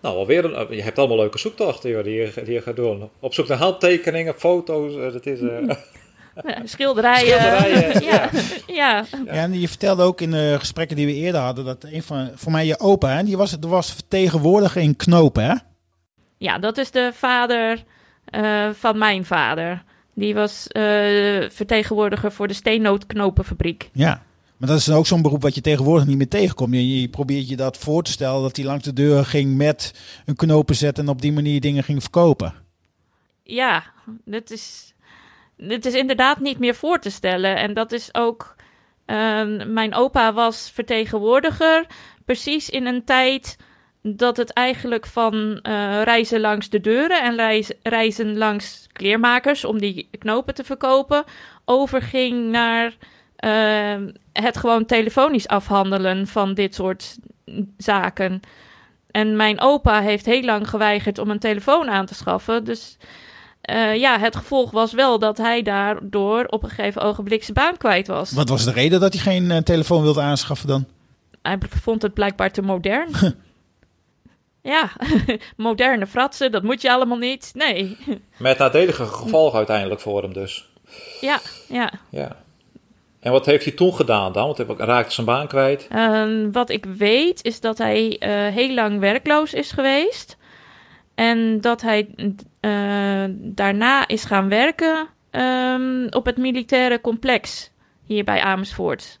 [0.00, 3.08] Nou, alweer een, je hebt allemaal leuke zoektochten joh, die, je, die je gaat doen.
[3.20, 5.40] Op zoek naar handtekeningen, foto's, eh, dat is...
[5.40, 5.58] eh,
[6.44, 7.40] Ja, Schilderijen.
[7.40, 8.30] Schilderijen, ja.
[8.66, 9.04] ja.
[9.24, 12.30] Ja, en je vertelde ook in de gesprekken die we eerder hadden dat een van,
[12.34, 15.54] voor mij je opa, hè, die was, er was vertegenwoordiger in Knopen, hè?
[16.44, 17.84] Ja, dat is de vader
[18.24, 19.84] eh, van mijn vader.
[20.14, 20.82] Die was eh,
[21.50, 23.90] vertegenwoordiger voor de steennoodknopenfabriek.
[23.92, 24.22] Ja.
[24.56, 26.74] Maar dat is ook zo'n beroep wat je tegenwoordig niet meer tegenkomt.
[26.74, 29.94] Je, je probeert je dat voor te stellen dat hij langs de deur ging met
[30.24, 32.54] een knopen zetten en op die manier dingen ging verkopen.
[33.42, 33.82] Ja,
[34.24, 34.94] dit is,
[35.56, 37.56] dit is inderdaad niet meer voor te stellen.
[37.56, 38.56] En dat is ook.
[39.06, 41.86] ehm, mijn opa was vertegenwoordiger.
[42.24, 43.56] Precies in een tijd
[44.06, 49.78] dat het eigenlijk van eh, reizen langs de deuren en reis- reizen langs kleermakers om
[49.78, 51.24] die knopen te verkopen,
[51.64, 52.96] overging naar
[53.36, 57.16] ehm, het gewoon telefonisch afhandelen van dit soort
[57.76, 58.40] zaken.
[59.10, 62.64] En mijn opa heeft heel lang geweigerd om een telefoon aan te schaffen.
[62.64, 62.96] Dus
[63.60, 67.76] eh, ja, het gevolg was wel dat hij daardoor op een gegeven ogenblik zijn baan
[67.76, 68.32] kwijt was.
[68.32, 70.84] Wat was de reden dat hij geen eh, telefoon wilde aanschaffen dan?
[71.42, 73.08] Hij vond het blijkbaar te modern.
[74.64, 74.90] ja,
[75.56, 77.50] moderne fratsen, dat moet je allemaal niet.
[77.54, 77.96] Nee.
[78.36, 80.68] met nadelige gevolgen uiteindelijk voor hem dus.
[81.20, 81.92] ja, ja.
[82.10, 82.36] Ja.
[83.20, 84.44] En wat heeft hij toen gedaan dan?
[84.44, 85.86] Want hij raakte zijn baan kwijt.
[85.90, 90.36] Ehm, wat ik weet is dat hij eh, heel lang werkloos is geweest.
[91.14, 92.08] En dat hij
[92.60, 97.70] eh, daarna is gaan werken ehm, op het militaire complex
[98.06, 99.20] hier bij Amersfoort.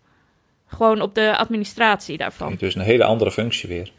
[0.66, 2.54] Gewoon op de administratie daarvan.
[2.58, 3.92] Dus een hele andere functie weer.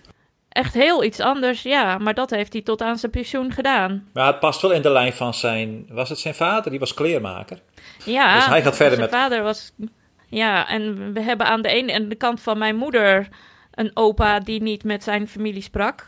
[0.56, 1.98] Echt heel iets anders, ja.
[1.98, 4.08] Maar dat heeft hij tot aan zijn pensioen gedaan.
[4.14, 5.86] Maar het past wel in de lijn van zijn...
[5.90, 6.72] Was het zijn vader?
[6.72, 7.58] Die was kleermaker.
[8.06, 9.72] Ja, Dus hij gaat verder zijn met- vader was...
[10.30, 13.28] Ja, en we hebben aan de ene en de kant van mijn moeder...
[13.72, 16.08] een opa die niet met zijn familie sprak.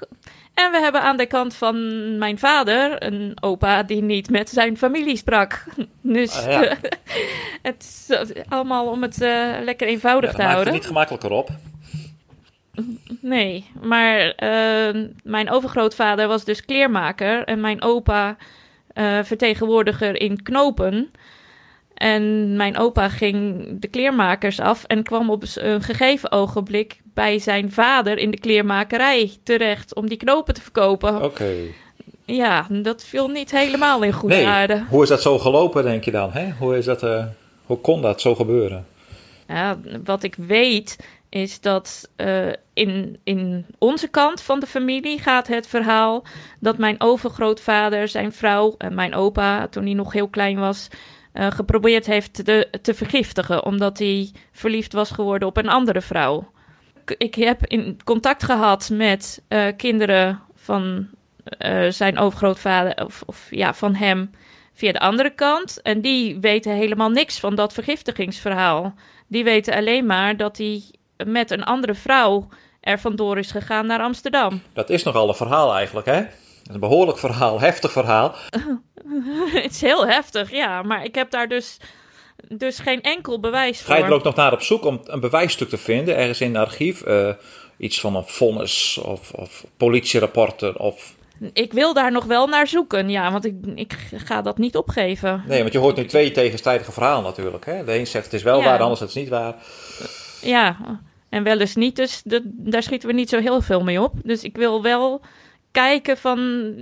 [0.53, 3.03] En we hebben aan de kant van mijn vader...
[3.03, 5.63] een opa die niet met zijn familie sprak.
[6.01, 6.75] Dus Ah, ja.
[7.61, 8.17] het is
[8.49, 10.73] allemaal om het eh, lekker eenvoudig Ja, te maakt het houden.
[10.73, 11.49] niet gemakkelijker op.
[13.21, 18.37] Nee, maar eh, mijn overgrootvader was dus kleermaker en mijn opa
[18.93, 21.11] eh, vertegenwoordiger in knopen.
[21.93, 27.71] En mijn opa ging de kleermakers af en kwam op een gegeven ogenblik bij zijn
[27.71, 31.23] vader in de kleermakerij terecht om die knopen te verkopen.
[31.23, 31.53] Oké.
[32.25, 34.83] Ja, dat viel niet helemaal in goede Nee, aarde.
[34.89, 36.31] hoe is dat zo gelopen, denk je dan?
[36.31, 36.51] Hè?
[36.59, 37.25] Hoe, is dat, eh,
[37.65, 38.85] hoe kon dat zo gebeuren?
[39.47, 40.97] Ja, wat ik weet
[41.29, 46.23] is dat eh, in, in onze kant van de familie gaat het verhaal
[46.59, 50.87] dat mijn overgrootvader zijn vrouw en mijn opa, toen hij nog heel klein was,
[51.33, 56.51] eh, geprobeerd heeft te, te vergiftigen, omdat hij verliefd was geworden op een andere vrouw.
[57.17, 61.07] Ik, heb in contact gehad met eh, kinderen van
[61.89, 64.31] zijn overgrootvader, of, of ja, van hem
[64.73, 65.81] via de andere kant.
[65.81, 68.93] En die weten helemaal niks van dat vergiftigingsverhaal.
[69.27, 70.83] Die weten alleen maar dat hij
[71.25, 72.47] met een andere vrouw
[72.81, 74.61] er vandoor is gegaan naar Amsterdam.
[74.73, 76.21] Dat is nogal een verhaal eigenlijk, hè?
[76.71, 78.35] Een behoorlijk verhaal, heftig verhaal.
[79.63, 80.81] Het is heel heftig, ja.
[80.81, 81.77] Maar ik heb daar dus
[82.47, 84.09] dus geen enkel bewijs Ga je voor.
[84.09, 87.01] er ook nog naar op zoek om een bewijsstuk te vinden, ergens in het archief?
[87.01, 87.29] Eh,
[87.77, 91.15] iets van een vonnis of, of politierapporten of...
[91.53, 95.43] Ik wil daar nog wel naar zoeken, ja, want ik, ik ga dat niet opgeven.
[95.47, 97.65] Nee, want je hoort nu twee tegenstrijdige verhalen natuurlijk.
[97.65, 97.83] Hè?
[97.85, 98.65] De een zegt het is wel Ja.
[98.65, 99.55] waar, de ander zegt het is niet waar.
[100.47, 104.01] Ja, en wel eens niet, dus dat, daar schieten we niet zo heel veel mee
[104.01, 104.13] op.
[104.23, 105.21] Dus ik wil wel
[105.71, 106.73] kijken van,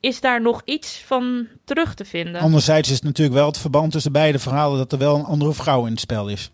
[0.00, 2.40] is daar nog iets van terug te vinden?
[2.40, 5.52] Anderzijds is het natuurlijk wel het verband tussen beide verhalen dat er wel een andere
[5.52, 6.50] vrouw in het spel is.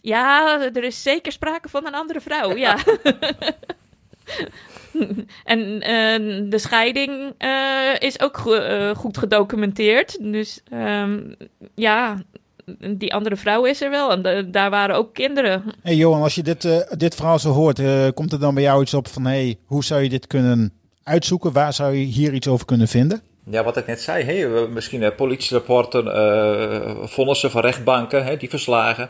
[0.00, 2.76] Ja, er is zeker sprake van een andere vrouw, ja.
[5.44, 10.18] en eh, de scheiding eh, is ook go- eh, goed gedocumenteerd.
[10.20, 11.20] Dus ehm,
[11.74, 12.22] ja,
[12.96, 14.10] die andere vrouw is er wel.
[14.10, 15.62] En da- daar waren ook kinderen.
[15.82, 18.62] Hey Johan, als je dit, eh, dit verhaal zo hoort, eh, komt er dan bij
[18.62, 20.72] jou iets op van hey, hoe zou je dit kunnen
[21.02, 21.52] uitzoeken?
[21.52, 23.22] Waar zou je hier iets over kunnen vinden?
[23.50, 28.48] Ja, wat ik net zei, we- misschien eh, politierapporten, eh vonnissen van rechtbanken, hè, die
[28.50, 29.08] verslagen.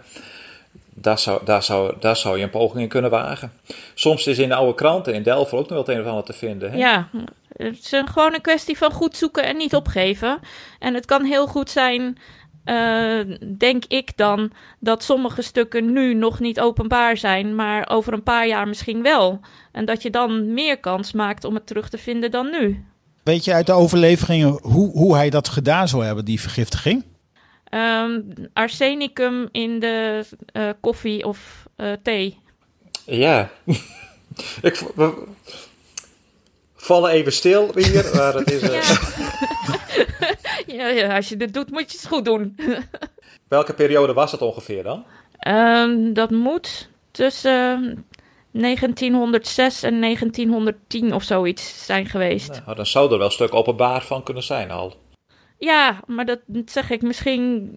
[0.97, 3.53] Daar zou, daar, zou, daar zou je een poging in kunnen wagen.
[3.95, 6.25] Soms is in de oude kranten in Delft ook nog wel het een of ander
[6.25, 6.71] te vinden.
[6.73, 6.77] Hè?
[6.79, 7.09] Ja,
[7.57, 10.39] het is een, gewoon een kwestie van goed zoeken en niet opgeven.
[10.79, 12.19] En het kan heel goed zijn,
[12.65, 13.19] eh,
[13.57, 14.51] denk ik dan,
[14.81, 19.41] dat sommige stukken nu nog niet openbaar zijn, maar over een paar jaar misschien wel.
[19.73, 22.85] En dat je dan meer kans maakt om het terug te vinden dan nu.
[23.23, 27.05] Weet je uit de overleveringen hoe, hoe hij dat gedaan zou hebben, die vergiftiging?
[27.65, 28.21] Ehm,
[28.53, 32.39] arsenicum in de eh, koffie of eh, thee.
[33.05, 33.51] Ja.
[34.63, 35.25] ik, we
[36.77, 38.61] vallen even stil hier, maar het is...
[38.61, 38.99] eh,
[40.77, 42.57] Ja, ja, als je dit doet, moet je het goed doen.
[43.49, 45.05] Welke periode was het ongeveer dan?
[45.39, 48.05] Ehm, dat moet tussen
[48.51, 52.63] 1906 en 1910 of zoiets zijn geweest.
[52.65, 54.95] Nou, dan zou er wel een stuk openbaar van kunnen zijn al.
[55.59, 57.03] Ja, maar dat zeg ik.
[57.03, 57.71] Misschien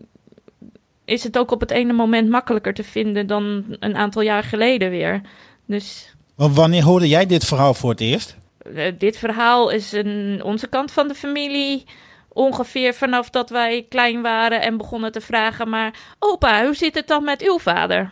[1.05, 4.89] is het ook op het ene moment makkelijker te vinden dan een aantal jaar geleden
[4.89, 5.21] weer.
[5.65, 8.37] Dus wanneer hoorde jij dit verhaal voor het eerst?
[8.75, 11.85] Eh, dit verhaal is een, onze kant van de familie.
[12.29, 17.07] Ongeveer vanaf dat wij klein waren en begonnen te vragen: maar opa, hoe zit het
[17.07, 18.11] dan met uw vader?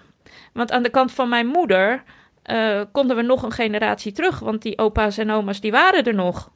[0.53, 2.03] Want aan de kant van mijn moeder
[2.43, 6.13] eh, konden we nog een generatie terug, want die opa's en oma's die waren er
[6.13, 6.51] nog.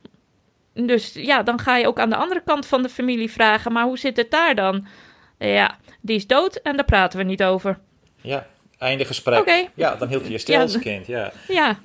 [0.74, 3.84] Dus ja, dan ga je ook aan de andere kant van de familie vragen: maar
[3.84, 4.88] hoe zit het daar dan?
[5.38, 7.80] Ja, die is dood en daar praten we niet over.
[8.22, 9.70] Ja, einde gesprek.
[9.76, 10.62] Ja, dan hield hij je stil Ja.
[10.62, 11.32] als kind, ja.
[11.48, 11.80] Ja,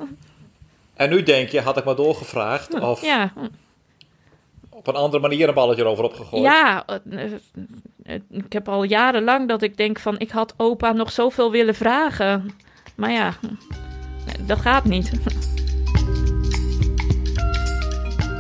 [0.94, 3.32] En nu denk je, had ik maar doorgevraagd of ja,
[4.70, 6.42] op een andere manier een balletje erover opgegooid?
[6.42, 7.32] Ja, eh,
[8.02, 11.74] eh, ik heb al jarenlang dat ik denk van ik had opa nog zoveel willen
[11.74, 12.50] vragen.
[12.94, 13.34] Maar ja,
[14.46, 15.10] dat gaat niet.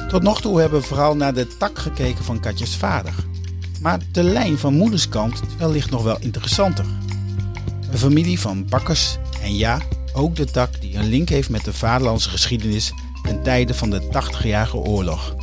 [0.08, 3.14] Tot nog toe hebben we vooral naar de tak gekeken van Katjes vader.
[3.80, 6.84] Maar de lijn van moeders kant is wellicht nog wel interessanter.
[7.90, 9.78] Een familie van bakkers en ja,
[10.14, 14.02] ook de tak die een link heeft met de vaderlandse geschiedenis ten tijde van de
[14.02, 15.34] 80-jarige oorlog.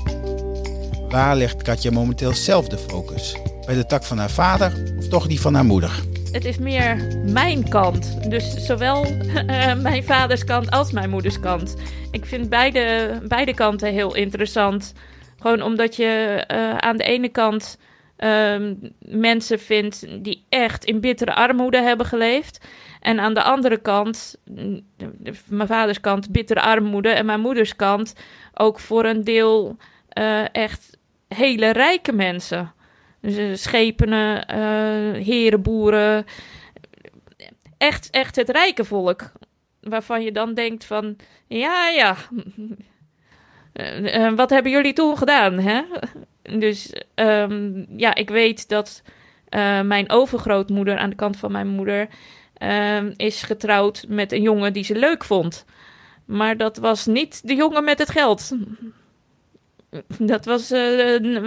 [1.10, 3.36] Waar legt Katja momenteel zelf de focus?
[3.66, 5.92] Bij de tak van haar vader of toch die van haar moeder?
[6.32, 8.30] Het is meer mijn kant.
[8.30, 11.76] Dus zowel eh, mijn vaders kant als mijn moeders kant.
[12.12, 14.94] Ik vind beide, beide kanten heel interessant.
[15.40, 17.78] Gewoon omdat je eh, aan de ene kant
[18.18, 22.66] ehm, mensen vindt die echt in bittere armoede hebben geleefd.
[23.02, 24.38] En aan de andere kant,
[25.48, 27.10] mijn vaders kant, bittere armoede.
[27.10, 28.16] En mijn moeders kant
[28.54, 29.78] ook voor een deel
[30.10, 32.74] eh, echt hele rijke mensen.
[33.22, 36.26] Dus eh, schepenen, eh herenboeren.
[37.78, 39.32] Echt, echt het rijke volk.
[39.82, 41.16] Waarvan je dan denkt van,
[41.48, 42.16] ja, ja.
[44.36, 45.82] Wat hebben jullie toen gedaan, hè?
[46.42, 49.04] Dus ehm, ja, ik weet dat
[49.84, 52.08] mijn overgrootmoeder aan de kant van mijn moeder...
[52.62, 55.66] ehm, is getrouwd met een jongen die ze leuk vond.
[56.26, 58.52] Maar dat was niet de jongen met het geld.
[60.20, 60.80] Dat was eh,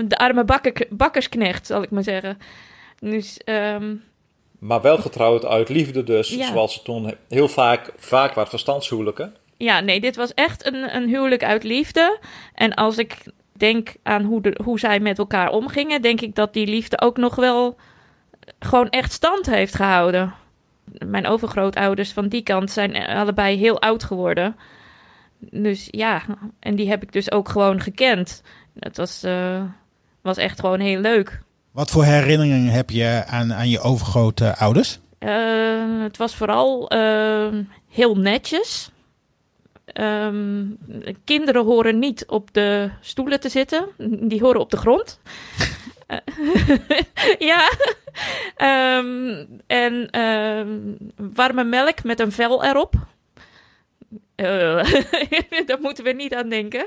[0.04, 2.38] de arme bakker, bakkersknecht, zal ik maar zeggen.
[2.98, 3.94] Dus ehm,
[4.58, 6.46] Maar wel getrouwd uit liefde dus, Ja.
[6.46, 9.34] zoals het toen heel vaak, vaak waren verstandshuwelijken.
[9.56, 12.18] ja, nee, dit was echt een, een huwelijk uit liefde.
[12.54, 13.16] En als ik
[13.52, 17.16] denk aan hoe, de, hoe zij met elkaar omgingen, denk ik dat die liefde ook
[17.16, 17.76] nog wel
[18.58, 20.34] gewoon echt stand heeft gehouden.
[21.06, 24.56] Mijn overgrootouders van die kant zijn allebei heel oud geworden.
[25.38, 26.22] Dus ja,
[26.60, 28.42] en die heb ik dus ook gewoon gekend.
[28.72, 29.62] Dat was, eh,
[30.20, 31.42] was echt gewoon heel leuk.
[31.70, 34.98] Wat voor herinneringen heb je aan, aan je overgrote ouders?
[35.18, 37.48] Eh, het was vooral eh,
[37.88, 38.90] heel netjes.
[39.84, 40.64] Ehm,
[41.24, 43.88] kinderen horen niet op de stoelen te zitten.
[44.20, 45.20] Die horen op de grond.
[47.50, 47.70] ja.
[48.56, 50.78] Ehm, en ehm,
[51.34, 52.94] warme melk met een vel erop.
[54.34, 54.84] Eh,
[55.66, 56.86] daar moeten we niet aan denken.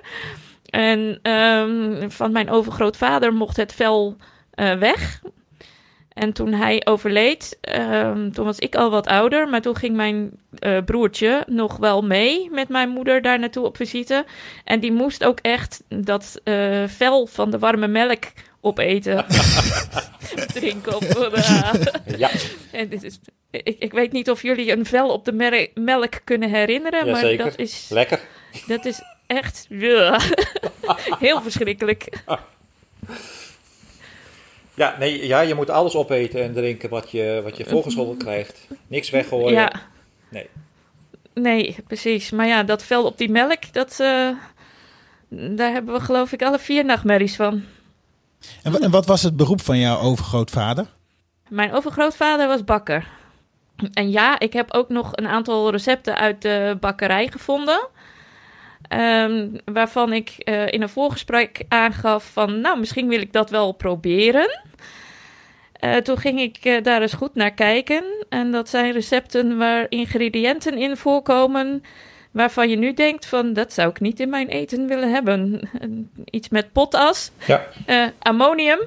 [0.65, 4.15] En ehm, van mijn overgrootvader mocht het vel
[4.51, 5.21] eh, weg.
[6.13, 7.57] En toen hij overleed,
[8.33, 12.49] toen was ik al wat ouder, maar toen ging mijn eh, broertje nog wel mee
[12.51, 14.25] met mijn moeder daar naartoe op visite.
[14.63, 18.23] En die moest ook echt dat eh, vel van de warme melk
[18.61, 19.25] opeten.
[20.53, 21.03] Drinken of...
[21.15, 22.29] eh, Ja,
[22.71, 23.19] en dit is,
[23.51, 27.57] ik, ik weet niet of jullie een vel op de melk kunnen herinneren, maar dat
[27.57, 28.19] is, Lekker.
[28.67, 29.67] dat is echt
[31.19, 32.09] heel verschrikkelijk.
[34.73, 38.67] Ja, nee, ja, je moet alles opeten en drinken wat je, wat je voorgeschoteld krijgt.
[38.87, 39.51] Niks weggooien.
[39.51, 39.71] Ja.
[40.29, 40.49] Nee.
[41.33, 42.31] Nee, precies.
[42.31, 44.29] Maar ja, dat vel op die melk, dat, eh,
[45.29, 47.63] daar hebben we geloof ik alle vier nachtmerries van.
[48.63, 50.85] En, wa- en wat was het beroep van jouw overgrootvader?
[51.49, 53.07] Mijn overgrootvader was bakker.
[53.93, 57.87] En ja, ik heb ook nog een aantal recepten uit de bakkerij gevonden.
[58.87, 63.71] Ehm, waarvan ik eh, in een voorgesprek aangaf van, nou, misschien wil ik dat wel
[63.71, 64.61] proberen.
[65.73, 68.25] Eh, toen ging ik eh, daar eens goed naar kijken.
[68.29, 71.83] En dat zijn recepten waar ingrediënten in voorkomen
[72.37, 75.69] waarvan je nu denkt van, dat zou ik niet in mijn eten willen hebben.
[76.37, 77.65] Iets met potas, Ja.
[77.85, 78.79] eh, ammonium.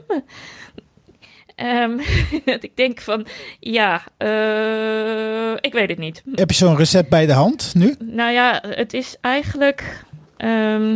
[1.54, 1.96] Ehm,
[2.44, 3.26] dat ik denk van,
[3.60, 6.22] ja, eh, ik weet het niet.
[6.34, 7.94] Heb je zo'n recept bij de hand nu?
[7.98, 10.04] Nou ja, het is eigenlijk.
[10.36, 10.94] ehm,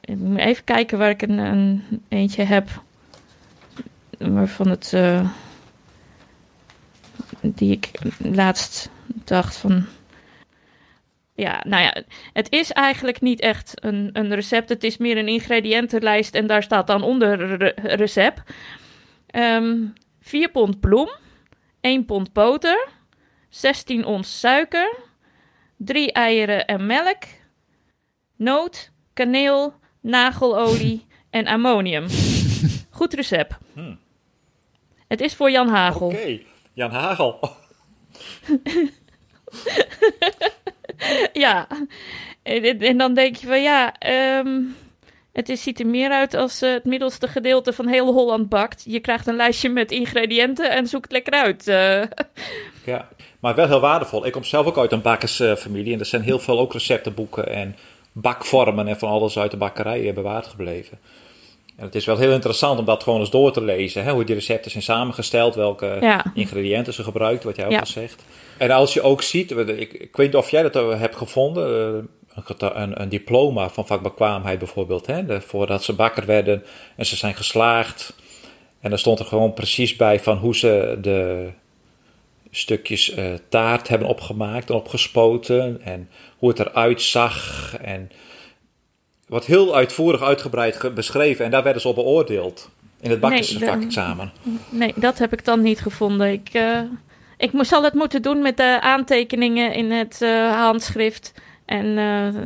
[0.00, 2.68] ik moet even kijken waar ik een, een eentje heb.
[4.18, 4.92] Waarvan het.
[4.92, 5.28] eh,
[7.40, 8.88] die ik laatst
[9.24, 9.84] dacht van.
[11.34, 14.68] Ja, nou ja, het is eigenlijk niet echt een, een recept.
[14.68, 18.40] Het is meer een ingrediëntenlijst en daar staat dan onder re- recept.
[19.26, 19.76] Ehm
[20.20, 21.10] 4 pond bloem,
[21.80, 22.88] 1 pond boter,
[23.48, 24.96] 16 ons suiker,
[25.76, 27.22] drie eieren en melk,
[28.36, 32.06] noot, kaneel, nagelolie en ammonium.
[32.90, 33.54] Goed recept.
[35.08, 36.06] Het is voor Jan Hagel.
[36.06, 36.38] Oké,
[36.72, 37.38] Jan Hagel.
[41.32, 41.66] Ja.
[42.42, 44.60] En, dan denk je van ja, ehm,
[45.32, 48.82] het is, ziet er meer uit als eh, het middelste gedeelte van heel Holland bakt.
[48.86, 51.68] Je krijgt een lijstje met ingrediënten en zoekt lekker uit.
[51.68, 52.02] eh.
[52.84, 53.08] Ja,
[53.40, 54.26] maar wel heel waardevol.
[54.26, 57.76] Ik kom zelf ook uit een bakkersfamilie en er zijn heel veel ook receptenboeken en
[58.12, 60.98] bakvormen en van alles uit de bakkerij bewaard gebleven.
[61.80, 64.04] En het is wel heel interessant om dat gewoon eens door te lezen.
[64.04, 64.12] Hè?
[64.12, 66.24] Hoe die recepten zijn samengesteld, welke Ja.
[66.34, 67.78] ingrediënten ze gebruikt, wat jij ook Ja.
[67.78, 68.22] al zegt.
[68.56, 72.70] En als je ook ziet, ik, ik weet niet of jij dat hebt gevonden, eh,
[72.74, 75.06] een, een, diploma van vakbekwaamheid bijvoorbeeld.
[75.06, 75.26] Hè?
[75.26, 76.64] De- voordat ze bakker werden
[76.96, 78.14] en ze zijn geslaagd.
[78.80, 81.48] En daar stond er gewoon precies bij van hoe ze de
[82.50, 85.80] stukjes eh, taart hebben opgemaakt en opgespoten.
[85.84, 87.74] En hoe het eruit zag.
[87.82, 88.10] En
[89.30, 91.44] wat heel uitvoerig uitgebreid ge- beschreven.
[91.44, 92.70] En daar werden ze op beoordeeld.
[93.00, 94.32] In het Nee, bakkersvakexamen.
[94.68, 96.32] Nee, dat heb ik dan niet gevonden.
[96.32, 96.80] Ik, eh,
[97.36, 101.32] ik zal het moeten doen met de aantekeningen in het eh, handschrift.
[101.64, 102.42] En eh,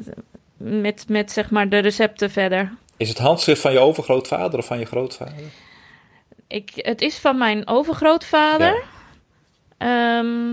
[0.57, 2.73] met, met zeg maar de recepten verder.
[2.97, 5.35] Is het handschrift van je overgrootvader of van je grootvader?
[6.49, 8.83] Ik, het is van mijn overgrootvader.
[9.79, 10.53] Ehm,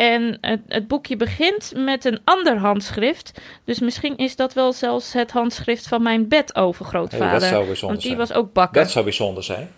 [0.00, 3.40] en het, het boekje begint met een ander handschrift.
[3.64, 7.28] Dus misschien is dat wel zelfs het handschrift van mijn bedovergrootvader.
[7.28, 8.28] Hey, dat zou bijzonder want die zijn.
[8.28, 8.82] was ook bakker.
[8.82, 9.70] Dat zou bijzonder zijn.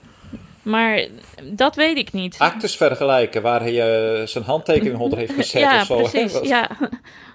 [0.62, 1.06] Maar
[1.42, 2.38] dat weet ik niet.
[2.38, 3.80] Actes vergelijken waar hij
[4.20, 5.96] eh, zijn handtekening onder heeft gezet ja, of zo.
[5.96, 6.40] precies.
[6.40, 6.68] Ja.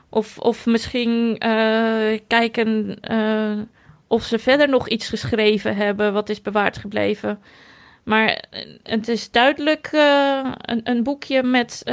[0.10, 3.52] Of, of misschien eh, kijken eh,
[4.08, 7.40] of ze verder nog iets geschreven hebben wat is bewaard gebleven.
[8.04, 8.44] Maar
[8.84, 9.90] het is duidelijk
[10.62, 11.84] een, een boekje met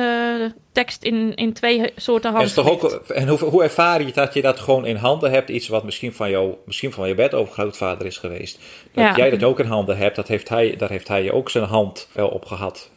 [0.75, 2.95] tekst in, in twee soorten En, is toch handschrift.
[2.95, 5.49] ook, en hoe, hoe ervaar je dat je dat gewoon in handen hebt?
[5.49, 8.59] Iets wat misschien van, jou, misschien van je bedovergrootvader is geweest.
[8.93, 9.17] Dat Ja.
[9.17, 12.09] jij dat ook in handen hebt, dat heeft hij, daar heeft hij ook zijn hand
[12.13, 12.91] wel op gehad.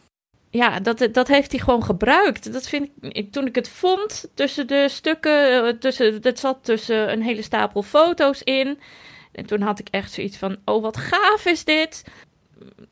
[0.50, 2.52] Ja, dat, dat heeft hij gewoon gebruikt.
[2.52, 7.12] Dat vind ik, toen ik het vond tussen de stukken, eh, tussen, het zat tussen
[7.12, 8.78] een hele stapel foto's in.
[9.32, 12.04] En toen had ik echt zoiets van, oh wat gaaf is dit.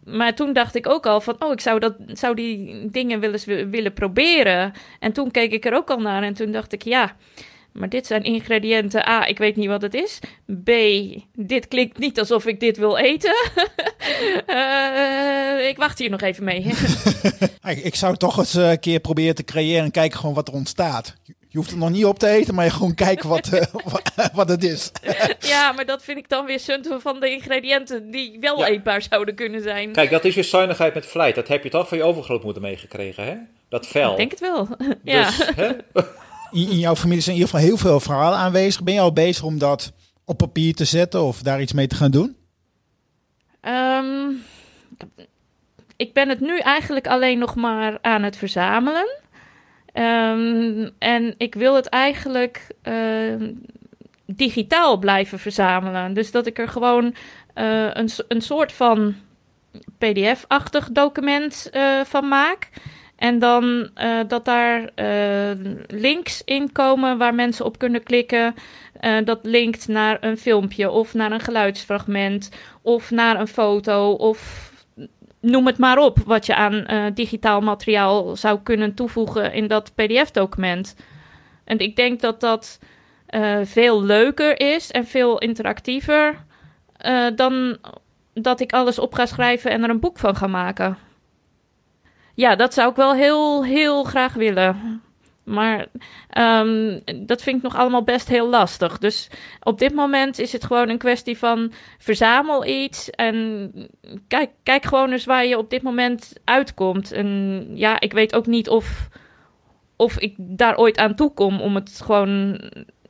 [0.05, 3.33] Maar toen dacht ik ook al van, oh ik zou, dat, zou die dingen wel
[3.33, 4.73] eens wi- willen proberen.
[5.01, 7.17] En toen keek ik er ook al naar en toen dacht ik, ja,
[7.73, 9.09] maar dit zijn ingrediënten.
[9.09, 10.19] A, ik weet niet wat het is.
[10.65, 10.71] B,
[11.35, 13.35] dit klinkt niet alsof ik dit wil eten.
[14.47, 16.63] Eh, ik wacht hier nog even mee.
[17.73, 20.49] Ik, ik zou toch eens eh, een keer proberen te creëren en kijken gewoon wat
[20.49, 21.15] er ontstaat.
[21.57, 23.63] Je Je hoeft het nog niet op te eten, maar je gewoon kijken wat, uh,
[24.33, 24.91] wat het is.
[25.53, 28.67] ja, maar dat vind ik dan weer sunten van de ingrediënten die wel ja.
[28.67, 29.93] eetbaar zouden kunnen zijn.
[29.93, 31.35] Kijk, dat is weer zuinigheid met vlijt.
[31.35, 33.35] Dat heb je toch van je overgrootmoeder meegekregen, hè?
[33.69, 34.11] Dat vel.
[34.11, 34.69] Ik denk het wel,
[35.05, 35.25] ja.
[35.25, 35.69] Dus, hè?
[36.51, 38.83] In, in, jouw familie zijn in ieder geval heel veel verhalen aanwezig.
[38.83, 39.93] Ben je al bezig om dat
[40.25, 42.37] op papier te zetten of daar iets mee te gaan doen?
[43.63, 44.43] Um,
[45.97, 49.25] ik ben het nu eigenlijk alleen nog maar aan het verzamelen.
[49.99, 53.49] Um, en ik wil het eigenlijk uh,
[54.27, 56.13] digitaal blijven verzamelen.
[56.13, 57.05] Dus dat ik er gewoon
[57.55, 59.15] uh, een, een soort van
[59.99, 62.69] PDF-achtig document uh, van maak.
[63.17, 64.91] En dan uh, dat daar
[65.87, 68.55] links in komen waar mensen op kunnen klikken.
[69.25, 72.51] Dat linkt naar een filmpje of naar een geluidsfragment
[72.83, 74.71] of naar een foto of
[75.51, 80.97] noem het maar op wat je aan digitaal materiaal zou kunnen toevoegen in dat PDF-document.
[81.65, 82.79] En ik denk dat dat
[83.63, 86.45] veel leuker is en veel interactiever
[87.35, 87.79] dan
[88.35, 90.99] dat ik alles op ga schrijven en er een boek van ga maken.
[92.35, 95.03] Ja, dat zou ik wel heel, heel graag willen.
[95.47, 95.87] Maar
[96.39, 98.99] um, dat vind ik nog allemaal best heel lastig.
[98.99, 99.31] Dus
[99.63, 103.73] op dit moment is het gewoon een kwestie van verzamel iets en
[104.29, 107.13] kijk, kijk gewoon eens waar je op dit moment uitkomt.
[107.13, 109.09] En ja, ik weet ook niet of,
[109.97, 112.61] of ik daar ooit aan toe kom om het gewoon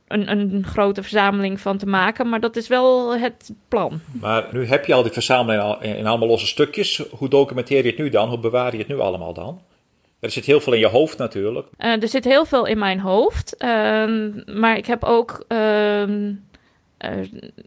[0.07, 2.29] een, een grote verzameling van te maken.
[2.29, 3.99] Maar dat is wel het plan.
[4.11, 7.03] Maar nu heb je al die verzameling in allemaal losse stukjes.
[7.11, 8.29] Hoe documenteer je het nu dan?
[8.29, 9.61] Hoe bewaar je het nu allemaal dan?
[10.19, 11.67] Er zit heel veel in je hoofd natuurlijk.
[11.79, 13.55] Uh, er zit heel veel in mijn hoofd.
[13.59, 13.67] Uh,
[14.45, 15.45] maar ik heb ook.
[15.47, 16.03] Uh,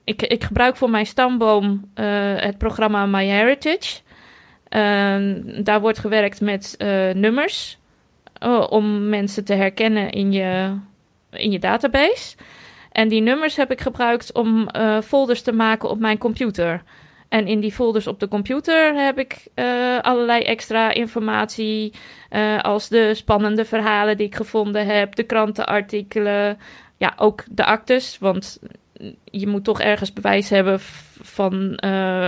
[0.04, 4.00] ik, ik gebruik voor mijn stamboom eh, het programma MyHeritage.
[4.68, 6.76] Ehm, daar wordt gewerkt met
[7.14, 7.78] nummers.
[8.68, 10.76] om mensen te herkennen in je
[11.30, 12.36] in je database.
[12.92, 14.68] En die nummers heb ik gebruikt om
[15.04, 16.82] folders te maken op mijn computer.
[17.30, 21.92] En in die folders op de computer heb ik uh, allerlei extra informatie.
[22.30, 26.58] Uh, als de spannende verhalen die ik gevonden heb, de krantenartikelen.
[26.96, 28.18] Ja, ook de actes.
[28.18, 28.58] Want
[29.24, 30.80] je moet toch ergens bewijs hebben
[31.20, 31.74] van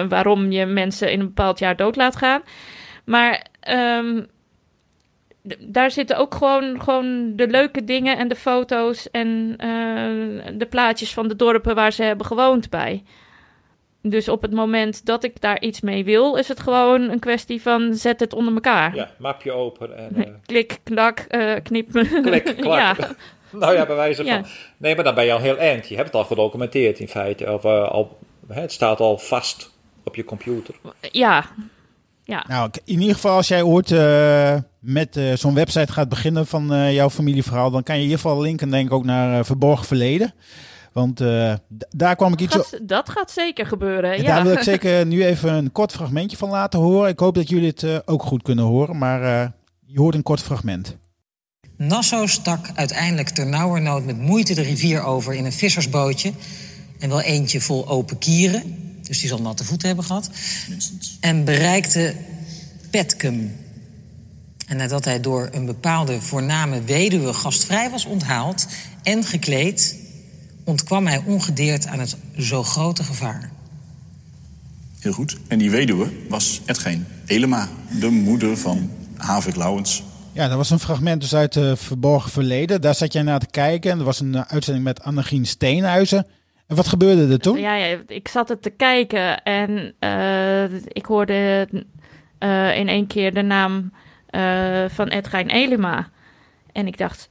[0.09, 2.42] waarom je mensen in een bepaald jaar dood laat gaan.
[3.05, 4.26] Maar um,
[5.59, 9.55] daar zitten ook gewoon, gewoon de leuke dingen en de foto's en
[10.55, 13.03] de plaatjes van de dorpen waar ze hebben gewoond bij.
[14.03, 17.62] Dus op het moment dat ik daar iets mee wil, is het gewoon een kwestie
[17.62, 18.94] van zet het onder elkaar.
[18.94, 20.11] Ja, mapje open en...
[20.16, 20.24] Uh...
[20.46, 22.20] Klik, knak, uh, knip me.
[22.22, 22.78] Klik, klak.
[22.78, 22.96] ja.
[23.61, 24.32] nou ja, bij wijze van...
[24.32, 24.42] Ja.
[24.76, 25.88] Nee, maar dan ben je al heel eind.
[25.88, 27.53] Je hebt het al gedocumenteerd in feite.
[27.53, 29.70] Of al, het staat al vast
[30.05, 30.74] op je computer.
[31.12, 31.44] Ja,
[32.24, 32.44] ja.
[32.48, 36.72] Nou, in ieder geval als jij ooit uh, met uh, zo'n website gaat beginnen van
[36.72, 39.86] uh, jouw familieverhaal, dan kan je in ieder geval linken denk ik ook naar Verborgen
[39.86, 40.34] Verleden.
[40.93, 41.18] Want
[41.90, 42.55] daar kwam ik iets...
[42.55, 44.34] Gaat, dat gaat zeker gebeuren, ja.
[44.34, 47.09] Daar wil ik zeker nu even een kort fragmentje van laten horen.
[47.09, 49.53] Ik hoop dat jullie het ook goed kunnen horen, maar
[49.86, 50.97] je hoort een kort fragment.
[51.76, 56.32] Nassau stak uiteindelijk ternauwernood met moeite de rivier over in een vissersbootje.
[56.99, 58.62] En wel eentje vol open kieren.
[59.03, 60.30] Dus die zal natte voeten hebben gehad.
[60.68, 61.16] Minstens.
[61.20, 62.14] En bereikte
[62.90, 63.57] Petcum.
[64.66, 68.66] En nadat hij door een bepaalde voorname weduwe gastvrij was onthaald
[69.03, 69.99] en gekleed,
[70.64, 73.50] ontkwam hij ongedeerd aan het zo grote gevaar.
[74.98, 75.36] Heel goed.
[75.48, 77.68] En die weduwe was Edgeen Elema,
[78.00, 80.02] de moeder van Havik Lauwens.
[80.32, 82.80] Ja, dat was een fragment dus uit het verborgen verleden.
[82.80, 83.90] Daar zat jij naar te kijken.
[83.90, 86.26] En er was een uitzending met Annegien Steenhuizen.
[86.66, 87.58] En wat gebeurde er toen?
[87.58, 91.68] Ja, ja ik zat het te kijken en uh, ik hoorde
[92.38, 93.92] uh, in één keer de naam
[94.30, 96.08] uh, van Edgein Elema.
[96.72, 97.28] En ik dacht,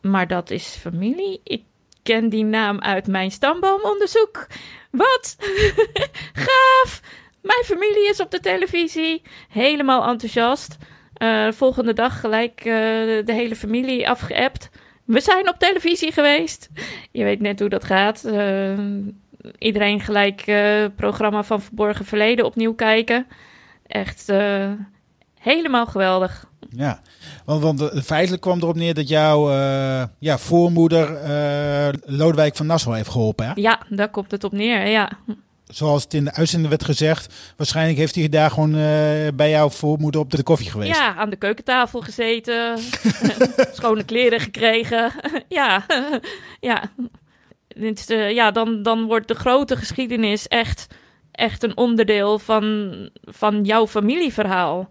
[0.00, 1.40] maar dat is familie?
[1.44, 1.62] Ik
[2.04, 4.46] ken die naam uit mijn stamboomonderzoek.
[4.90, 5.36] Wat?
[6.46, 7.00] Gaaf!
[7.42, 9.22] Mijn familie is op de televisie.
[9.48, 10.76] Helemaal enthousiast.
[11.50, 14.70] volgende dag gelijk de hele familie afgeappt
[15.04, 16.68] we zijn op televisie geweest.
[17.10, 18.24] Je weet net hoe dat gaat.
[18.26, 18.78] Uh,
[19.58, 20.44] iedereen gelijk
[20.96, 23.26] programma van Verborgen Verleden opnieuw kijken.
[23.86, 24.32] Echt
[25.38, 26.46] helemaal geweldig.
[26.76, 27.00] Ja,
[27.44, 29.50] want, want feitelijk kwam erop neer dat jouw
[30.18, 31.18] ja, voormoeder
[32.04, 33.46] Lodewijk van Nassau heeft geholpen.
[33.46, 33.52] Hè?
[33.54, 35.10] Ja, daar komt het op neer, ja
[35.68, 39.68] zoals het in de uitzending werd gezegd, waarschijnlijk heeft hij daar gewoon uh, bij jouw
[39.68, 40.96] voormoeder op de koffie geweest.
[40.96, 42.78] Ja, aan de keukentafel gezeten,
[43.72, 45.12] schone kleren gekregen.
[45.48, 45.86] ja,
[46.60, 46.82] ja.
[48.06, 50.86] Ja, dan, dan wordt de grote geschiedenis echt,
[51.30, 54.88] echt een onderdeel van, van jouw familieverhaal.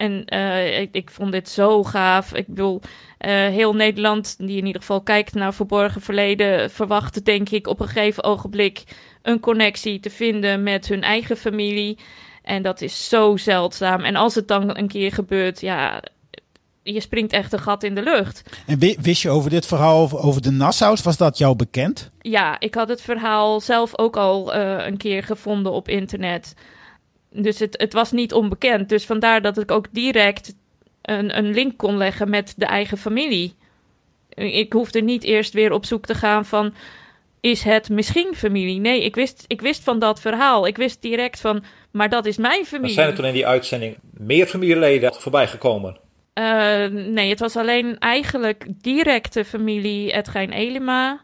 [0.00, 2.34] En uh, ik, ik, vond dit zo gaaf.
[2.34, 7.48] Ik bedoel, uh, heel Nederland, die in ieder geval kijkt naar verborgen verleden, verwacht denk
[7.48, 8.84] ik op een gegeven ogenblik
[9.22, 11.98] een connectie te vinden met hun eigen familie.
[12.42, 14.00] En dat is zo zeldzaam.
[14.00, 16.02] En als het dan een keer gebeurt, ja,
[16.82, 18.42] je springt echt een gat in de lucht.
[18.66, 21.02] En wist je over dit verhaal over de Nassau's?
[21.02, 22.10] Was dat jou bekend?
[22.20, 26.54] Ja, ik had het verhaal zelf ook al uh, een keer gevonden op internet.
[27.30, 28.88] Dus het, het was niet onbekend.
[28.88, 30.54] Dus vandaar dat ik ook direct
[31.02, 33.54] een, een link kon leggen met de eigen familie.
[34.34, 36.74] Ik hoefde niet eerst weer op zoek te gaan van...
[37.40, 38.80] is het misschien familie?
[38.80, 40.66] Nee, ik wist, ik wist van dat verhaal.
[40.66, 42.94] Ik wist direct van, maar dat is mijn familie.
[42.94, 45.98] zijn er toen in die uitzending meer familieleden voorbij gekomen?
[46.34, 51.22] Uh, nee, het was alleen eigenlijk directe familie Edgein Elima.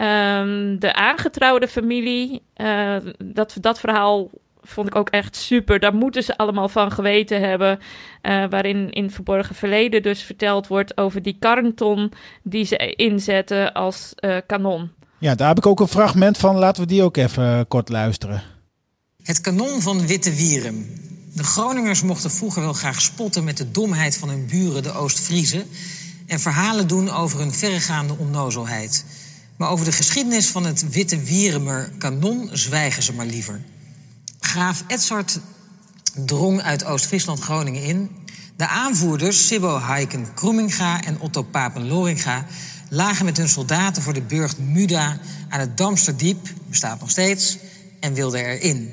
[0.00, 4.30] Um, de aangetrouwde familie, uh, dat, dat verhaal
[4.62, 5.80] vond ik ook echt super.
[5.80, 7.78] Daar moeten ze allemaal van geweten hebben.
[8.22, 14.12] Uh, waarin in verborgen verleden dus verteld wordt over die karnton die ze inzetten als
[14.20, 14.90] uh, kanon.
[15.18, 16.56] Ja, daar heb ik ook een fragment van.
[16.56, 18.42] Laten we die ook even kort luisteren.
[19.22, 21.00] Het kanon van Witte Wierum.
[21.34, 25.64] De Groningers mochten vroeger wel graag spotten met de domheid van hun buren, de Oost-Friezen,
[26.26, 29.04] en verhalen doen over hun verregaande onnozelheid.
[29.56, 33.60] Maar over de geschiedenis van het Witte Wierumer kanon zwijgen ze maar liever.
[34.44, 35.40] Graaf Edzard
[36.14, 38.10] drong uit Oost-Friesland Groningen in.
[38.56, 42.44] De aanvoerders, Sibbo Heiken Kroeminga en Otto Papen Loringa,
[42.88, 45.18] lagen met hun soldaten voor de burcht Muda
[45.48, 47.58] aan het Damsterdiep, bestaat nog steeds,
[48.00, 48.90] en wilden erin.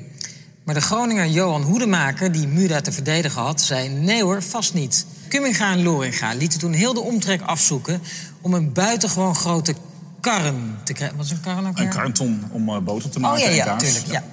[0.64, 5.06] Maar de Groninger Johan Hoedemaker, die Muda te verdedigen had, zei: nee hoor, vast niet.
[5.28, 8.02] Kumminga en Loringa lieten toen heel de omtrek afzoeken
[8.40, 9.74] om een buitengewoon grote
[10.20, 11.16] karren te krijgen.
[11.16, 13.38] Wat is een karren ook Een karton om uh, boter te maken.
[13.38, 13.82] Oh ja, ja, en kaas.
[13.82, 14.06] tuurlijk.
[14.12, 14.24] Ja.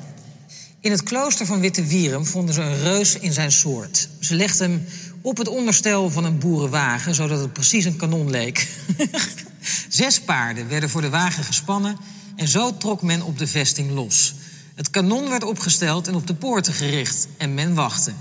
[0.87, 4.09] In het klooster van Witte Wierum vonden ze een reus in zijn soort.
[4.19, 4.85] Ze legden hem
[5.21, 8.67] op het onderstel van een boerenwagen, zodat het precies een kanon leek.
[9.89, 11.97] Zes paarden werden voor de wagen gespannen
[12.35, 14.35] en zo trok men op de vesting los.
[14.75, 18.13] Het kanon werd opgesteld en op de poorten gericht en men wachtte.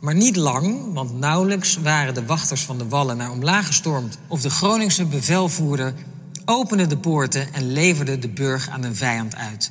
[0.00, 4.40] Maar niet lang, want nauwelijks waren de wachters van de wallen naar omlaag gestormd of
[4.40, 5.94] de Groningse bevelvoerder
[6.44, 9.70] opende de poorten en leverde de burg aan een vijand uit.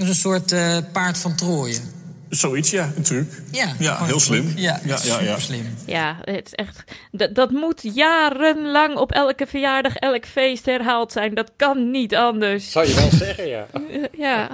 [0.00, 1.80] Dus een soort uh, paard van Troje.
[2.28, 3.42] Zoiets, ja, een truc.
[3.50, 4.52] Ja, ja heel slim.
[4.56, 5.38] Ja, ja, ja, ja.
[5.38, 5.76] slim.
[5.86, 6.84] Ja, het is echt.
[7.12, 11.34] Dat, dat moet jarenlang op elke verjaardag, elk feest herhaald zijn.
[11.34, 12.70] Dat kan niet anders.
[12.70, 13.66] Zou je wel zeggen, ja.
[14.26, 14.48] ja.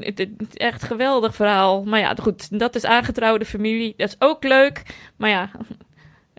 [0.00, 1.84] Het is echt een geweldig verhaal.
[1.84, 3.94] Maar ja, goed, dat is aangetrouwde familie.
[3.96, 4.82] Dat is ook leuk.
[5.16, 5.50] Maar ja,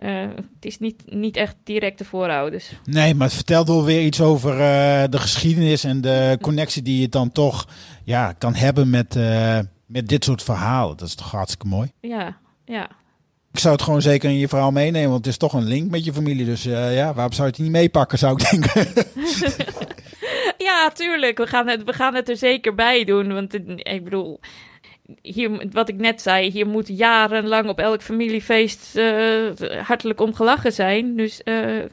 [0.04, 2.72] uh, het is niet, niet echt directe voorouders.
[2.84, 4.58] Nee, maar het vertelt wel weer iets over uh,
[5.10, 7.68] de geschiedenis en de connectie die je dan toch
[8.04, 10.96] ja, kan hebben met, uh, met dit soort verhalen.
[10.96, 11.92] Dat is toch hartstikke mooi.
[12.00, 12.88] Ja, ja.
[13.52, 15.90] Ik zou het gewoon zeker in je verhaal meenemen, want het is toch een link
[15.90, 16.44] met je familie.
[16.44, 19.04] Dus ja, waarom zou je het niet meepakken, zou ik denken.
[20.68, 21.38] ja, tuurlijk.
[21.38, 23.32] We gaan, het, we gaan het er zeker bij doen.
[23.34, 24.40] Want ik bedoel,
[25.22, 29.50] hier, wat ik net zei, hier moet jarenlang op elk familiefeest uh,
[29.82, 31.16] hartelijk om gelachen zijn.
[31.16, 31.84] Dus uh,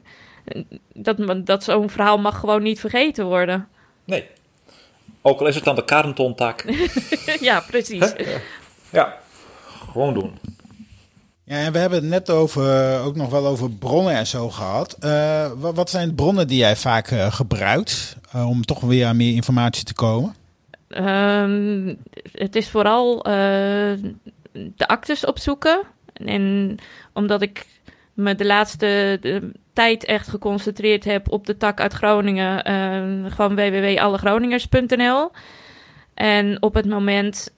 [0.94, 3.68] dat, dat zo'n verhaal mag gewoon niet vergeten worden.
[4.04, 4.26] Nee.
[5.22, 6.64] Ook al is het dan de karntontak.
[7.40, 8.14] ja, precies.
[8.90, 9.18] Ja,
[9.90, 10.38] gewoon doen.
[11.44, 14.98] Ja, en we hebben het net over, ook nog wel over bronnen en zo gehad.
[15.00, 19.18] Uh, wat zijn de bronnen die jij vaak uh, gebruikt uh, om toch weer aan
[19.18, 20.36] meer informatie te komen?
[20.98, 21.98] Um,
[22.32, 23.24] het is vooral
[24.54, 25.82] de actes opzoeken.
[26.14, 26.76] En
[27.14, 27.66] omdat ik
[28.14, 29.20] me de laatste
[29.74, 32.66] tijd echt geconcentreerd heb op de tak uit Groningen,
[33.32, 35.32] gewoon www.allegroningers.nl.
[36.14, 37.54] En op het moment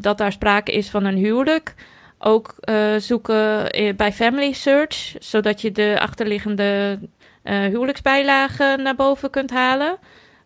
[0.00, 1.74] dat daar sprake is van een huwelijk
[2.18, 6.98] ook uh, zoeken bij Family Search, zodat je de achterliggende
[7.42, 9.98] huwelijksbijlagen naar boven kunt halen.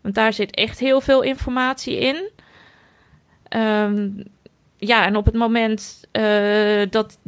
[0.05, 2.30] Want daar zit echt heel veel informatie in.
[3.61, 4.24] Um,
[4.76, 7.18] ja, en op het moment uh, dat,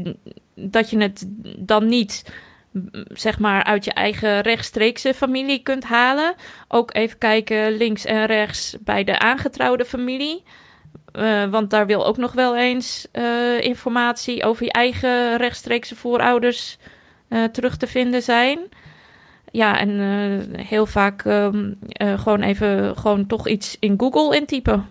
[0.55, 1.27] dat je het
[1.59, 2.33] dan niet
[3.09, 6.35] zeg maar uit je eigen rechtstreekse familie kunt halen,
[6.69, 10.43] ook even kijken links en rechts bij de aangetrouwde familie.
[11.13, 16.79] Uh, want daar wil ook nog wel eens uh, informatie over je eigen rechtstreekse voorouders
[17.53, 18.59] terug te vinden zijn.
[19.57, 19.91] Ja, en
[20.57, 24.87] heel vaak um, gewoon even gewoon toch iets in Google intypen.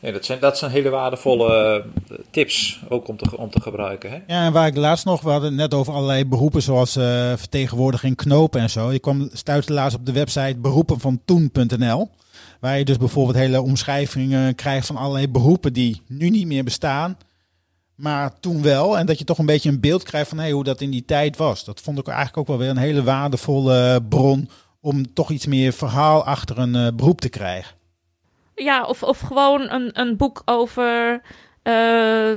[0.00, 1.84] Ja, dat, zijn, dat zijn hele waardevolle
[2.30, 4.10] tips ook om te, om te gebruiken.
[4.10, 4.16] Hè?
[4.26, 6.92] Ja, en waar ik laatst nog, we hadden het net over allerlei beroepen zoals
[7.36, 8.92] vertegenwoordiging knopen en zo.
[8.92, 12.10] Je kwam stuitte laatst op de website beroepen van toen.nl.
[12.60, 17.16] Waar je dus bijvoorbeeld hele omschrijvingen krijgt van allerlei beroepen die nu niet meer bestaan.
[18.00, 18.98] Maar toen wel.
[18.98, 21.36] En dat je toch een beetje een beeld krijgt van hoe dat in die tijd
[21.36, 21.64] was.
[21.64, 24.48] Dat vond ik eigenlijk ook wel weer een hele waardevolle bron
[24.80, 27.76] om toch iets meer verhaal achter een uh, beroep te krijgen.
[28.54, 31.22] Ja, of, of gewoon een, een boek over.
[31.62, 32.32] Uh,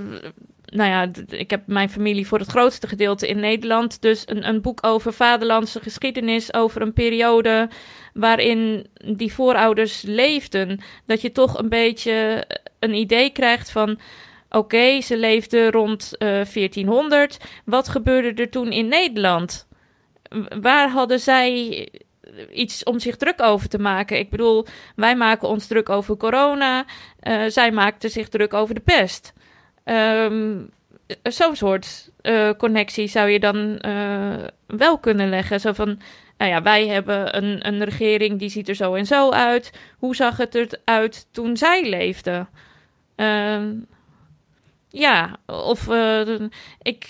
[0.66, 4.02] nou ja, ik heb mijn familie voor het grootste gedeelte in Nederland.
[4.02, 7.70] Dus een, een boek over vaderlandse geschiedenis, over een periode
[8.14, 10.80] waarin die voorouders leefden.
[11.06, 12.48] Dat je toch een beetje
[12.80, 14.00] een idee krijgt van.
[14.56, 17.38] Oké, ze leefden rond uh, 1400.
[17.66, 19.68] Wat gebeurde er toen in Nederland?
[20.62, 21.88] Waar hadden zij
[22.52, 24.18] iets om zich druk over te maken.
[24.18, 26.86] Ik bedoel, wij maken ons druk over corona.
[27.22, 29.34] Uh, zij maakten zich druk over de pest.
[29.86, 30.70] Um,
[31.24, 32.12] Zo'n soort
[32.58, 33.80] connectie zou je dan
[34.68, 35.60] wel kunnen leggen.
[35.60, 36.00] Zo van,
[36.38, 39.72] nou ja, wij hebben een, een regering die ziet er zo en zo uit.
[39.98, 42.50] Hoe zag het eruit toen zij leefden?
[43.16, 43.62] Uh,
[44.94, 45.88] ja, of
[46.82, 47.06] ik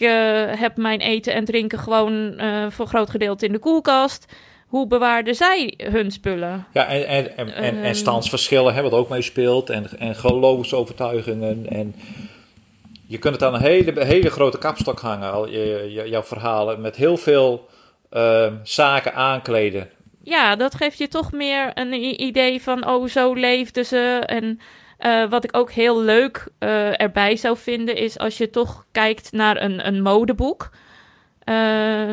[0.57, 2.33] heb mijn eten en drinken gewoon
[2.69, 4.25] voor een groot gedeelte in de koelkast
[4.73, 6.65] hoe bewaarden zij hun spullen?
[6.71, 7.93] Ja, en, en, en, en, en ehm.
[7.93, 9.69] standsverschillen hebben wat ook meespeelt.
[9.69, 11.65] En, en geloofsovertuigingen.
[11.69, 11.95] En
[13.07, 16.81] je kunt het aan een hele, hele grote kapstok hangen, al je, jouw verhalen.
[16.81, 17.69] Met heel veel
[18.11, 19.89] uh, zaken aankleden.
[20.23, 24.23] Ja, dat geeft je toch meer een idee van, oh, zo leefden ze.
[24.25, 24.59] En
[25.05, 29.31] uh, wat ik ook heel leuk uh, erbij zou vinden, is als je toch kijkt
[29.31, 30.69] naar een, een modeboek.
[31.45, 32.11] Uh,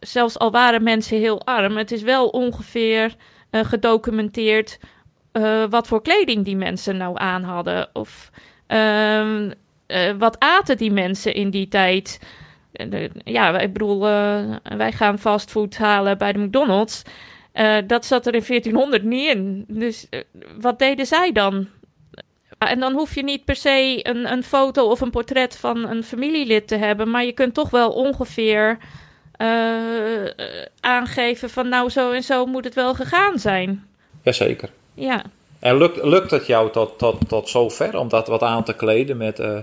[0.00, 3.14] zelfs al waren mensen heel arm, het is wel ongeveer
[3.50, 4.78] gedocumenteerd
[5.70, 7.88] wat voor kleding die mensen nou aan hadden.
[7.92, 8.30] Of
[8.68, 9.50] uh,
[10.18, 12.20] wat aten die mensen in die tijd.
[13.24, 14.00] ja, ik bedoel,
[14.62, 17.02] wij gaan fastfood halen bij de McDonald's.
[17.86, 19.64] dat zat er in 1400 niet in.
[19.68, 20.08] Dus
[20.60, 21.68] wat deden zij dan?
[22.58, 26.04] En dan hoef je niet per se een, een foto of een portret van een
[26.04, 28.78] familielid te hebben, maar je kunt toch wel ongeveer
[29.38, 29.46] uh,
[30.80, 33.86] aangeven van nou zo en zo moet het wel gegaan zijn.
[34.22, 34.70] Jazeker.
[34.94, 35.22] Ja.
[35.58, 39.16] En lukt, lukt het jou tot, tot, tot zover om dat wat aan te kleden
[39.16, 39.58] met uh,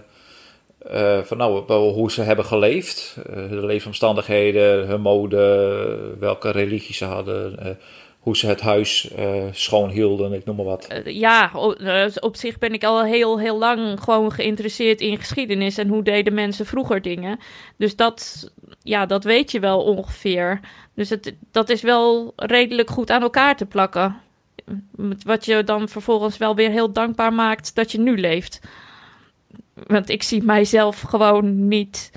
[0.94, 7.78] uh, van nou, hoe ze hebben geleefd, de leefomstandigheden, hun mode, welke religie ze hadden,
[8.24, 10.88] hoe ze het huis uh, schoon hielden, ik noem maar wat.
[10.92, 15.78] Uh, ja, uh, op zich ben ik al heel, heel lang gewoon geïnteresseerd in geschiedenis
[15.78, 17.40] en hoe deden mensen vroeger dingen.
[17.78, 18.52] Dus dat,
[18.84, 20.60] ja, dat weet je wel ongeveer.
[20.94, 24.22] Dus het, dat is wel redelijk goed aan elkaar te plakken.
[25.24, 28.60] Wat je dan vervolgens wel weer heel dankbaar maakt dat je nu leeft.
[29.74, 32.12] Want ik zie mijzelf gewoon niet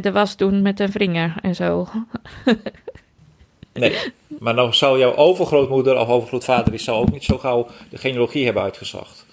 [0.00, 1.88] de was doen met een vinger en zo.
[3.74, 3.96] Nee,
[4.38, 8.44] maar dan zou jouw overgrootmoeder of overgrootvader die zou ook niet zo gauw de genealogie
[8.44, 9.26] hebben uitgezocht.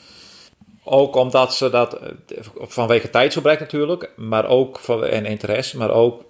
[0.83, 2.09] Ook omdat ze dat eh,
[2.55, 6.23] vanwege tijdsgebrek natuurlijk, maar ook van, en interesse, maar ook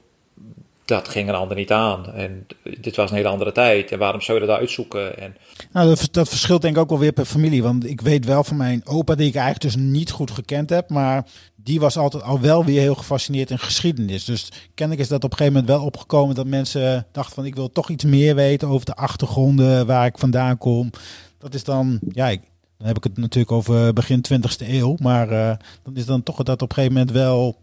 [0.85, 2.13] dat ging een ander niet aan.
[2.13, 2.47] En
[2.79, 3.91] dit was een hele andere tijd.
[3.91, 5.17] En waarom zou je dat uitzoeken?
[5.17, 5.35] En...
[5.71, 7.63] Nou, dat, dat, verschilt denk ik ook wel weer per familie.
[7.63, 10.89] Want ik weet wel van mijn opa, die ik eigenlijk dus niet goed gekend heb.
[10.89, 11.25] Maar
[11.63, 14.25] die was altijd al wel weer heel gefascineerd in geschiedenis.
[14.25, 17.55] Dus kennelijk is dat op een gegeven moment wel opgekomen dat mensen dachten van ik
[17.55, 20.89] wil toch iets meer weten over de achtergronden waar ik vandaan kom.
[21.37, 22.41] Dat is dan, ja, ik,
[22.77, 24.95] dan heb ik het natuurlijk over begin 20e eeuw.
[24.99, 25.53] Maar uh,
[25.83, 27.57] dan is dan toch dat op een gegeven moment wel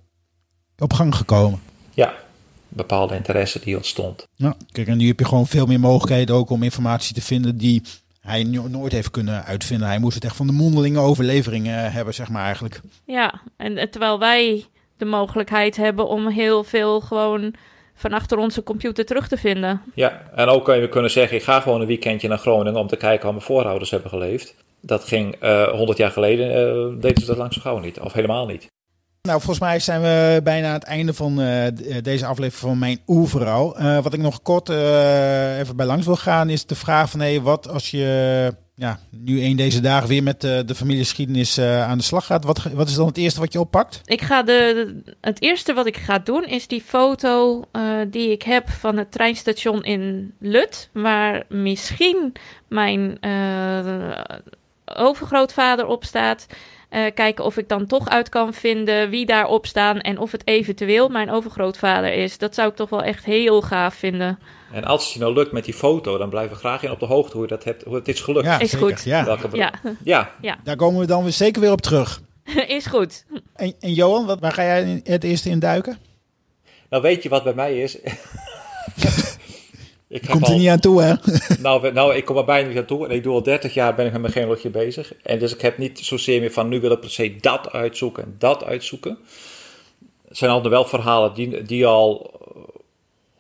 [0.79, 1.61] op gang gekomen.
[1.91, 2.15] Ja,
[2.69, 4.27] bepaalde interesse die ontstond.
[4.35, 7.57] Ja, kijk, en nu heb je gewoon veel meer mogelijkheden ook om informatie te vinden
[7.57, 7.83] die
[8.29, 9.89] hij nooit heeft kunnen uitvinden.
[9.89, 12.81] Hij moest het echt van de mondelinge overleveringen hebben, zeg maar eigenlijk.
[13.05, 14.65] Ja, en terwijl wij
[14.97, 17.55] de mogelijkheid hebben om heel veel gewoon
[17.95, 19.83] van achter onze computer terug te vinden.
[19.95, 22.87] Ja, en ook kan je kunnen zeggen, ik ga gewoon een weekendje naar Groningen om
[22.87, 24.55] te kijken hoe mijn voorouders hebben geleefd.
[24.81, 28.01] Dat ging uh, eh, 100 jaar geleden, uh, deden ze dat lang zo gauw niet,
[28.01, 28.67] of helemaal niet.
[29.29, 31.65] Nou, volgens mij zijn we bijna aan het einde van uh,
[32.03, 33.79] deze aflevering van Mijn Oervrouw.
[33.79, 37.21] Uh, wat ik nog kort uh, even bij langs wil gaan is de vraag van...
[37.21, 42.05] Hey, wat als je ja, nu een deze dagen weer met de familiegeschiedenis aan de
[42.05, 42.45] slag gaat?
[42.45, 44.01] Wat, wat is dan het eerste wat je oppakt?
[44.05, 47.65] Ik ga de, het eerste wat ik ga doen is die foto
[48.11, 50.89] die ik heb van het treinstation in Lut...
[50.93, 52.33] waar misschien
[52.69, 53.19] mijn
[54.85, 56.47] overgrootvader op staat...
[56.91, 60.47] Uh, kijken of ik dan toch uit kan vinden wie daarop staan en of het
[60.47, 62.39] eventueel mijn overgrootvader is.
[62.39, 64.39] Dat zou ik toch wel echt heel gaaf vinden.
[64.73, 67.01] En als het je nou lukt met die foto, dan blijven we graag in op
[67.01, 68.47] de hoogte hoe je dat hebt, hoe het is gelukt.
[68.47, 69.03] Ja, is goed.
[69.05, 69.25] Ja.
[69.25, 69.49] Welke...
[69.53, 69.73] Ja.
[70.05, 70.31] ja.
[70.41, 70.59] Ja.
[70.65, 72.21] Daar komen we dan weer zeker weer op terug.
[72.79, 73.25] is goed.
[73.55, 75.99] En, en Johan, wat, waar ga jij het eerste in duiken?
[76.91, 77.99] Nou, weet je wat bij mij is?
[80.09, 81.15] Ik Komt er niet aan toe, hè?
[81.61, 83.07] nou, nou, ik kom er bijna niet aan toe.
[83.07, 85.15] En ik doe al 30 jaar ben ik met mijn genealogie bezig.
[85.23, 88.23] En dus ik heb niet zozeer meer van nu wil ik per se dat uitzoeken
[88.23, 89.19] en dat uitzoeken.
[90.29, 92.31] zijn altijd wel verhalen die, die al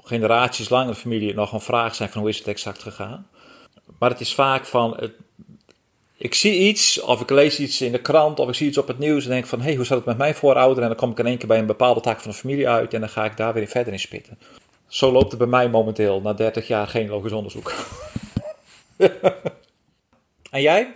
[0.03, 3.27] generaties lang in de familie nog een vraag zijn van hoe is het exact gegaan.
[3.99, 5.13] Maar het is vaak van, het,
[6.17, 8.89] ik zie iets of ik lees iets in de krant of ik zie iets op
[8.89, 10.83] het nieuws en denk van, hé, hey, hoe zat het met mijn voorouder?
[10.83, 12.95] En dan kom ik in één keer bij een bepaalde tak van de familie uit
[12.95, 14.39] en dan ga ik daar weer verder in spitten.
[14.89, 17.75] Zo loopt het bij mij momenteel, na 30 jaar genealogisch onderzoek.
[20.51, 20.95] en jij?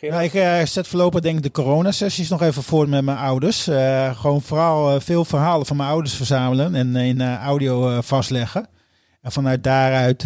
[0.00, 3.68] Ja, ik uh, zet voorlopig denk ik de coronasessies nog even voor met mijn ouders.
[3.68, 8.68] Uh, gewoon vooral uh, veel verhalen van mijn ouders verzamelen en in audio vastleggen.
[9.20, 10.22] En vanuit daaruit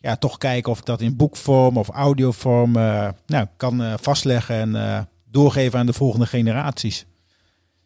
[0.00, 2.72] ja, toch kijken of ik dat in boekvorm of audiovorm
[3.26, 7.06] nou, kan vastleggen en doorgeven aan de volgende generaties.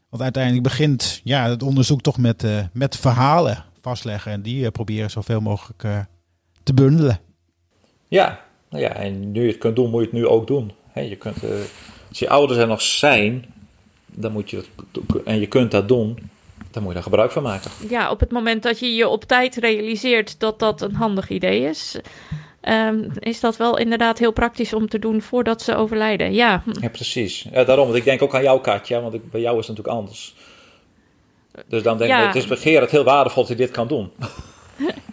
[0.09, 4.33] Want uiteindelijk begint ja, het onderzoek toch met, met verhalen vastleggen.
[4.33, 6.07] En die proberen zoveel mogelijk
[6.63, 7.19] te bundelen.
[8.09, 10.73] Ja, nou ja, en nu je het kunt doen, moet je het nu ook doen
[11.03, 11.51] je kunt, uh,
[12.09, 13.45] als je ouders er nog zijn,
[14.07, 14.65] dan moet je
[15.25, 16.31] en je kunt dat doen,
[16.71, 17.71] dan moet je daar gebruik van maken.
[17.89, 21.61] Ja, op het moment dat je je op tijd realiseert dat dat een handig idee
[21.61, 22.01] is,
[22.63, 26.33] um, is dat wel inderdaad heel praktisch om te doen voordat ze overlijden.
[26.33, 27.47] Ja, ja precies.
[27.53, 29.77] Ja, daarom, want ik denk ook aan jouw Katja, want ik, bij jou is het
[29.77, 30.35] natuurlijk anders.
[31.69, 34.13] Dus dan denk ik, het is begeer het heel waardevol dat je dit kan doen.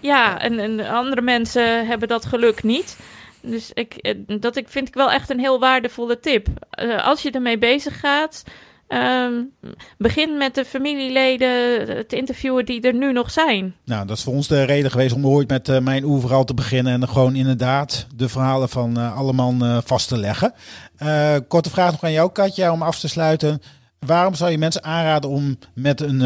[0.01, 2.97] Ja, en, en andere mensen hebben dat geluk niet.
[3.41, 6.47] Dus ik, eh, dat ik, vind ik wel echt een heel waardevolle tip.
[6.83, 8.43] Uh, als je ermee bezig gaat,
[8.87, 9.51] um,
[9.97, 13.75] begin met de familieleden te interviewen die er nu nog zijn.
[13.85, 16.53] Nou, dat is voor ons de reden geweest om ooit met uh, mijn oeverhaal te
[16.53, 16.93] beginnen.
[16.93, 20.53] En gewoon inderdaad de verhalen van uh, allemaal vast te leggen.
[21.47, 23.61] korte vraag nog aan jou, Katja, om af te sluiten.
[24.05, 26.17] Waarom zou je mensen aanraden om met, een,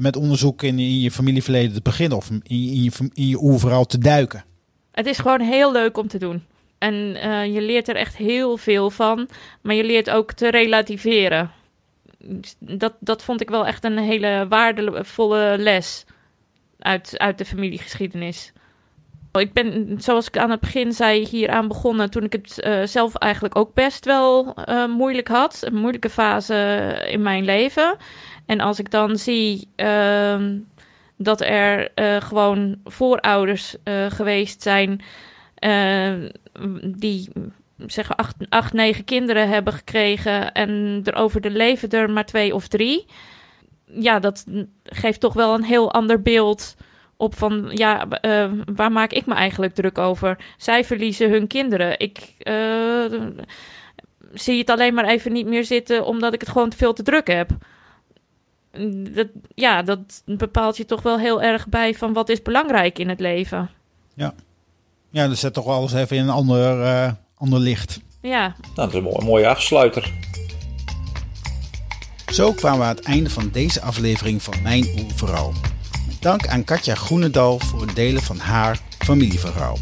[0.00, 2.18] met onderzoek in, in, je familieverleden te beginnen?
[2.18, 4.44] Of in, in je, in je te duiken?
[4.92, 6.44] Het is gewoon heel leuk om te doen.
[6.78, 9.28] En uh, je leert er echt heel veel van.
[9.60, 11.50] Maar je leert ook te relativeren.
[12.58, 16.04] Dat, dat vond ik wel echt een hele waardevolle les
[16.78, 18.52] uit, uit de familiegeschiedenis.
[19.32, 22.82] Ik ben, zoals ik aan het begin zei, hier aan begonnen toen ik het uh,
[22.84, 25.58] zelf eigenlijk ook best wel uh, moeilijk had.
[25.60, 26.54] Een moeilijke fase
[27.08, 27.96] in mijn leven.
[28.46, 30.40] En als ik dan zie uh,
[31.16, 31.90] dat er
[32.22, 33.76] gewoon voorouders
[34.08, 35.00] geweest zijn
[36.84, 37.28] die
[37.86, 42.54] zeggen acht, acht, negen kinderen hebben gekregen en er over de leven er maar twee
[42.54, 43.06] of drie.
[43.84, 44.44] Ja, dat
[44.84, 46.76] geeft toch wel een heel ander beeld
[47.22, 50.38] op van, ja, uh, waar maak ik me eigenlijk druk over?
[50.56, 51.98] Zij verliezen hun kinderen.
[51.98, 53.20] Ik uh,
[54.32, 57.02] zie het alleen maar even niet meer zitten omdat ik het gewoon te veel te
[57.02, 57.50] druk heb.
[59.14, 63.08] Dat, ja, dat bepaalt je toch wel heel erg bij van wat is belangrijk in
[63.08, 63.70] het leven.
[64.14, 64.34] Ja.
[65.10, 68.00] Ja, dat zet toch alles even in een ander, uh, ander licht.
[68.22, 68.40] Ja.
[68.40, 70.12] Nou, dat is een mooie, mooie afsluiter.
[72.32, 75.52] Zo kwamen we aan het einde van deze aflevering van Mijn Oerverhaal.
[76.22, 79.78] Dank aan Katja Groenendal voor het delen van haar familieverhaal.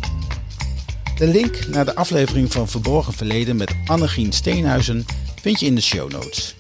[1.17, 5.05] De link naar de aflevering van Verborgen Verleden met Annegien Steenhuizen
[5.41, 6.57] vind je in de show notes.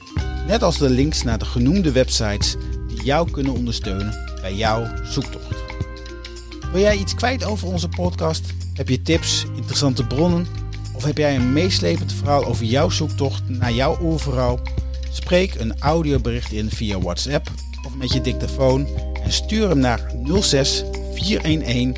[0.47, 2.57] Net als de links naar de genoemde websites
[2.89, 5.57] die jou kunnen ondersteunen bij jouw zoektocht.
[6.73, 8.53] Wil jij iets kwijt over onze podcast?
[8.75, 10.47] Heb je tips, interessante bronnen?
[10.95, 14.61] Of heb jij een meeslepend verhaal over jouw zoektocht naar jouw oerverhaal?
[15.11, 17.51] Spreek een audiobericht in via WhatsApp
[18.01, 18.87] met je dictafoon
[19.23, 20.85] en stuur hem naar 06
[21.15, 21.97] 411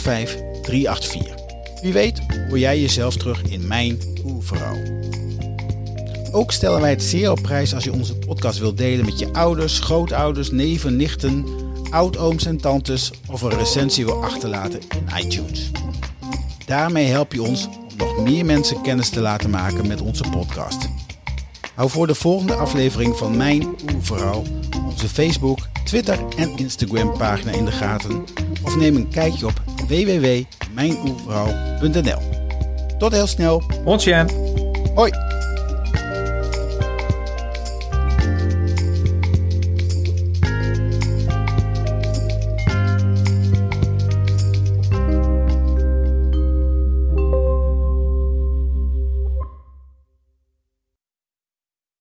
[0.00, 1.34] 05 384.
[1.82, 4.76] Wie weet hoor jij jezelf terug in mijn oerverhaal.
[6.32, 9.32] Ook stellen wij het zeer op prijs als je onze podcast wilt delen met je
[9.32, 11.46] ouders, grootouders, neven, nichten,
[11.90, 15.70] oudooms en tantes of een recensie wil achterlaten in iTunes.
[16.66, 20.88] Daarmee help je ons om nog meer mensen kennis te laten maken met onze podcast.
[21.76, 24.42] Hou voor de volgende aflevering van Mijn Oerverhaal
[24.84, 28.24] onze Facebook, Twitter en Instagram pagina in de gaten
[28.62, 32.20] of neem een kijkje op www.mijnoerverhaal.nl.
[32.98, 33.62] Tot heel snel.
[33.84, 34.04] Ons
[34.94, 35.25] Hoi.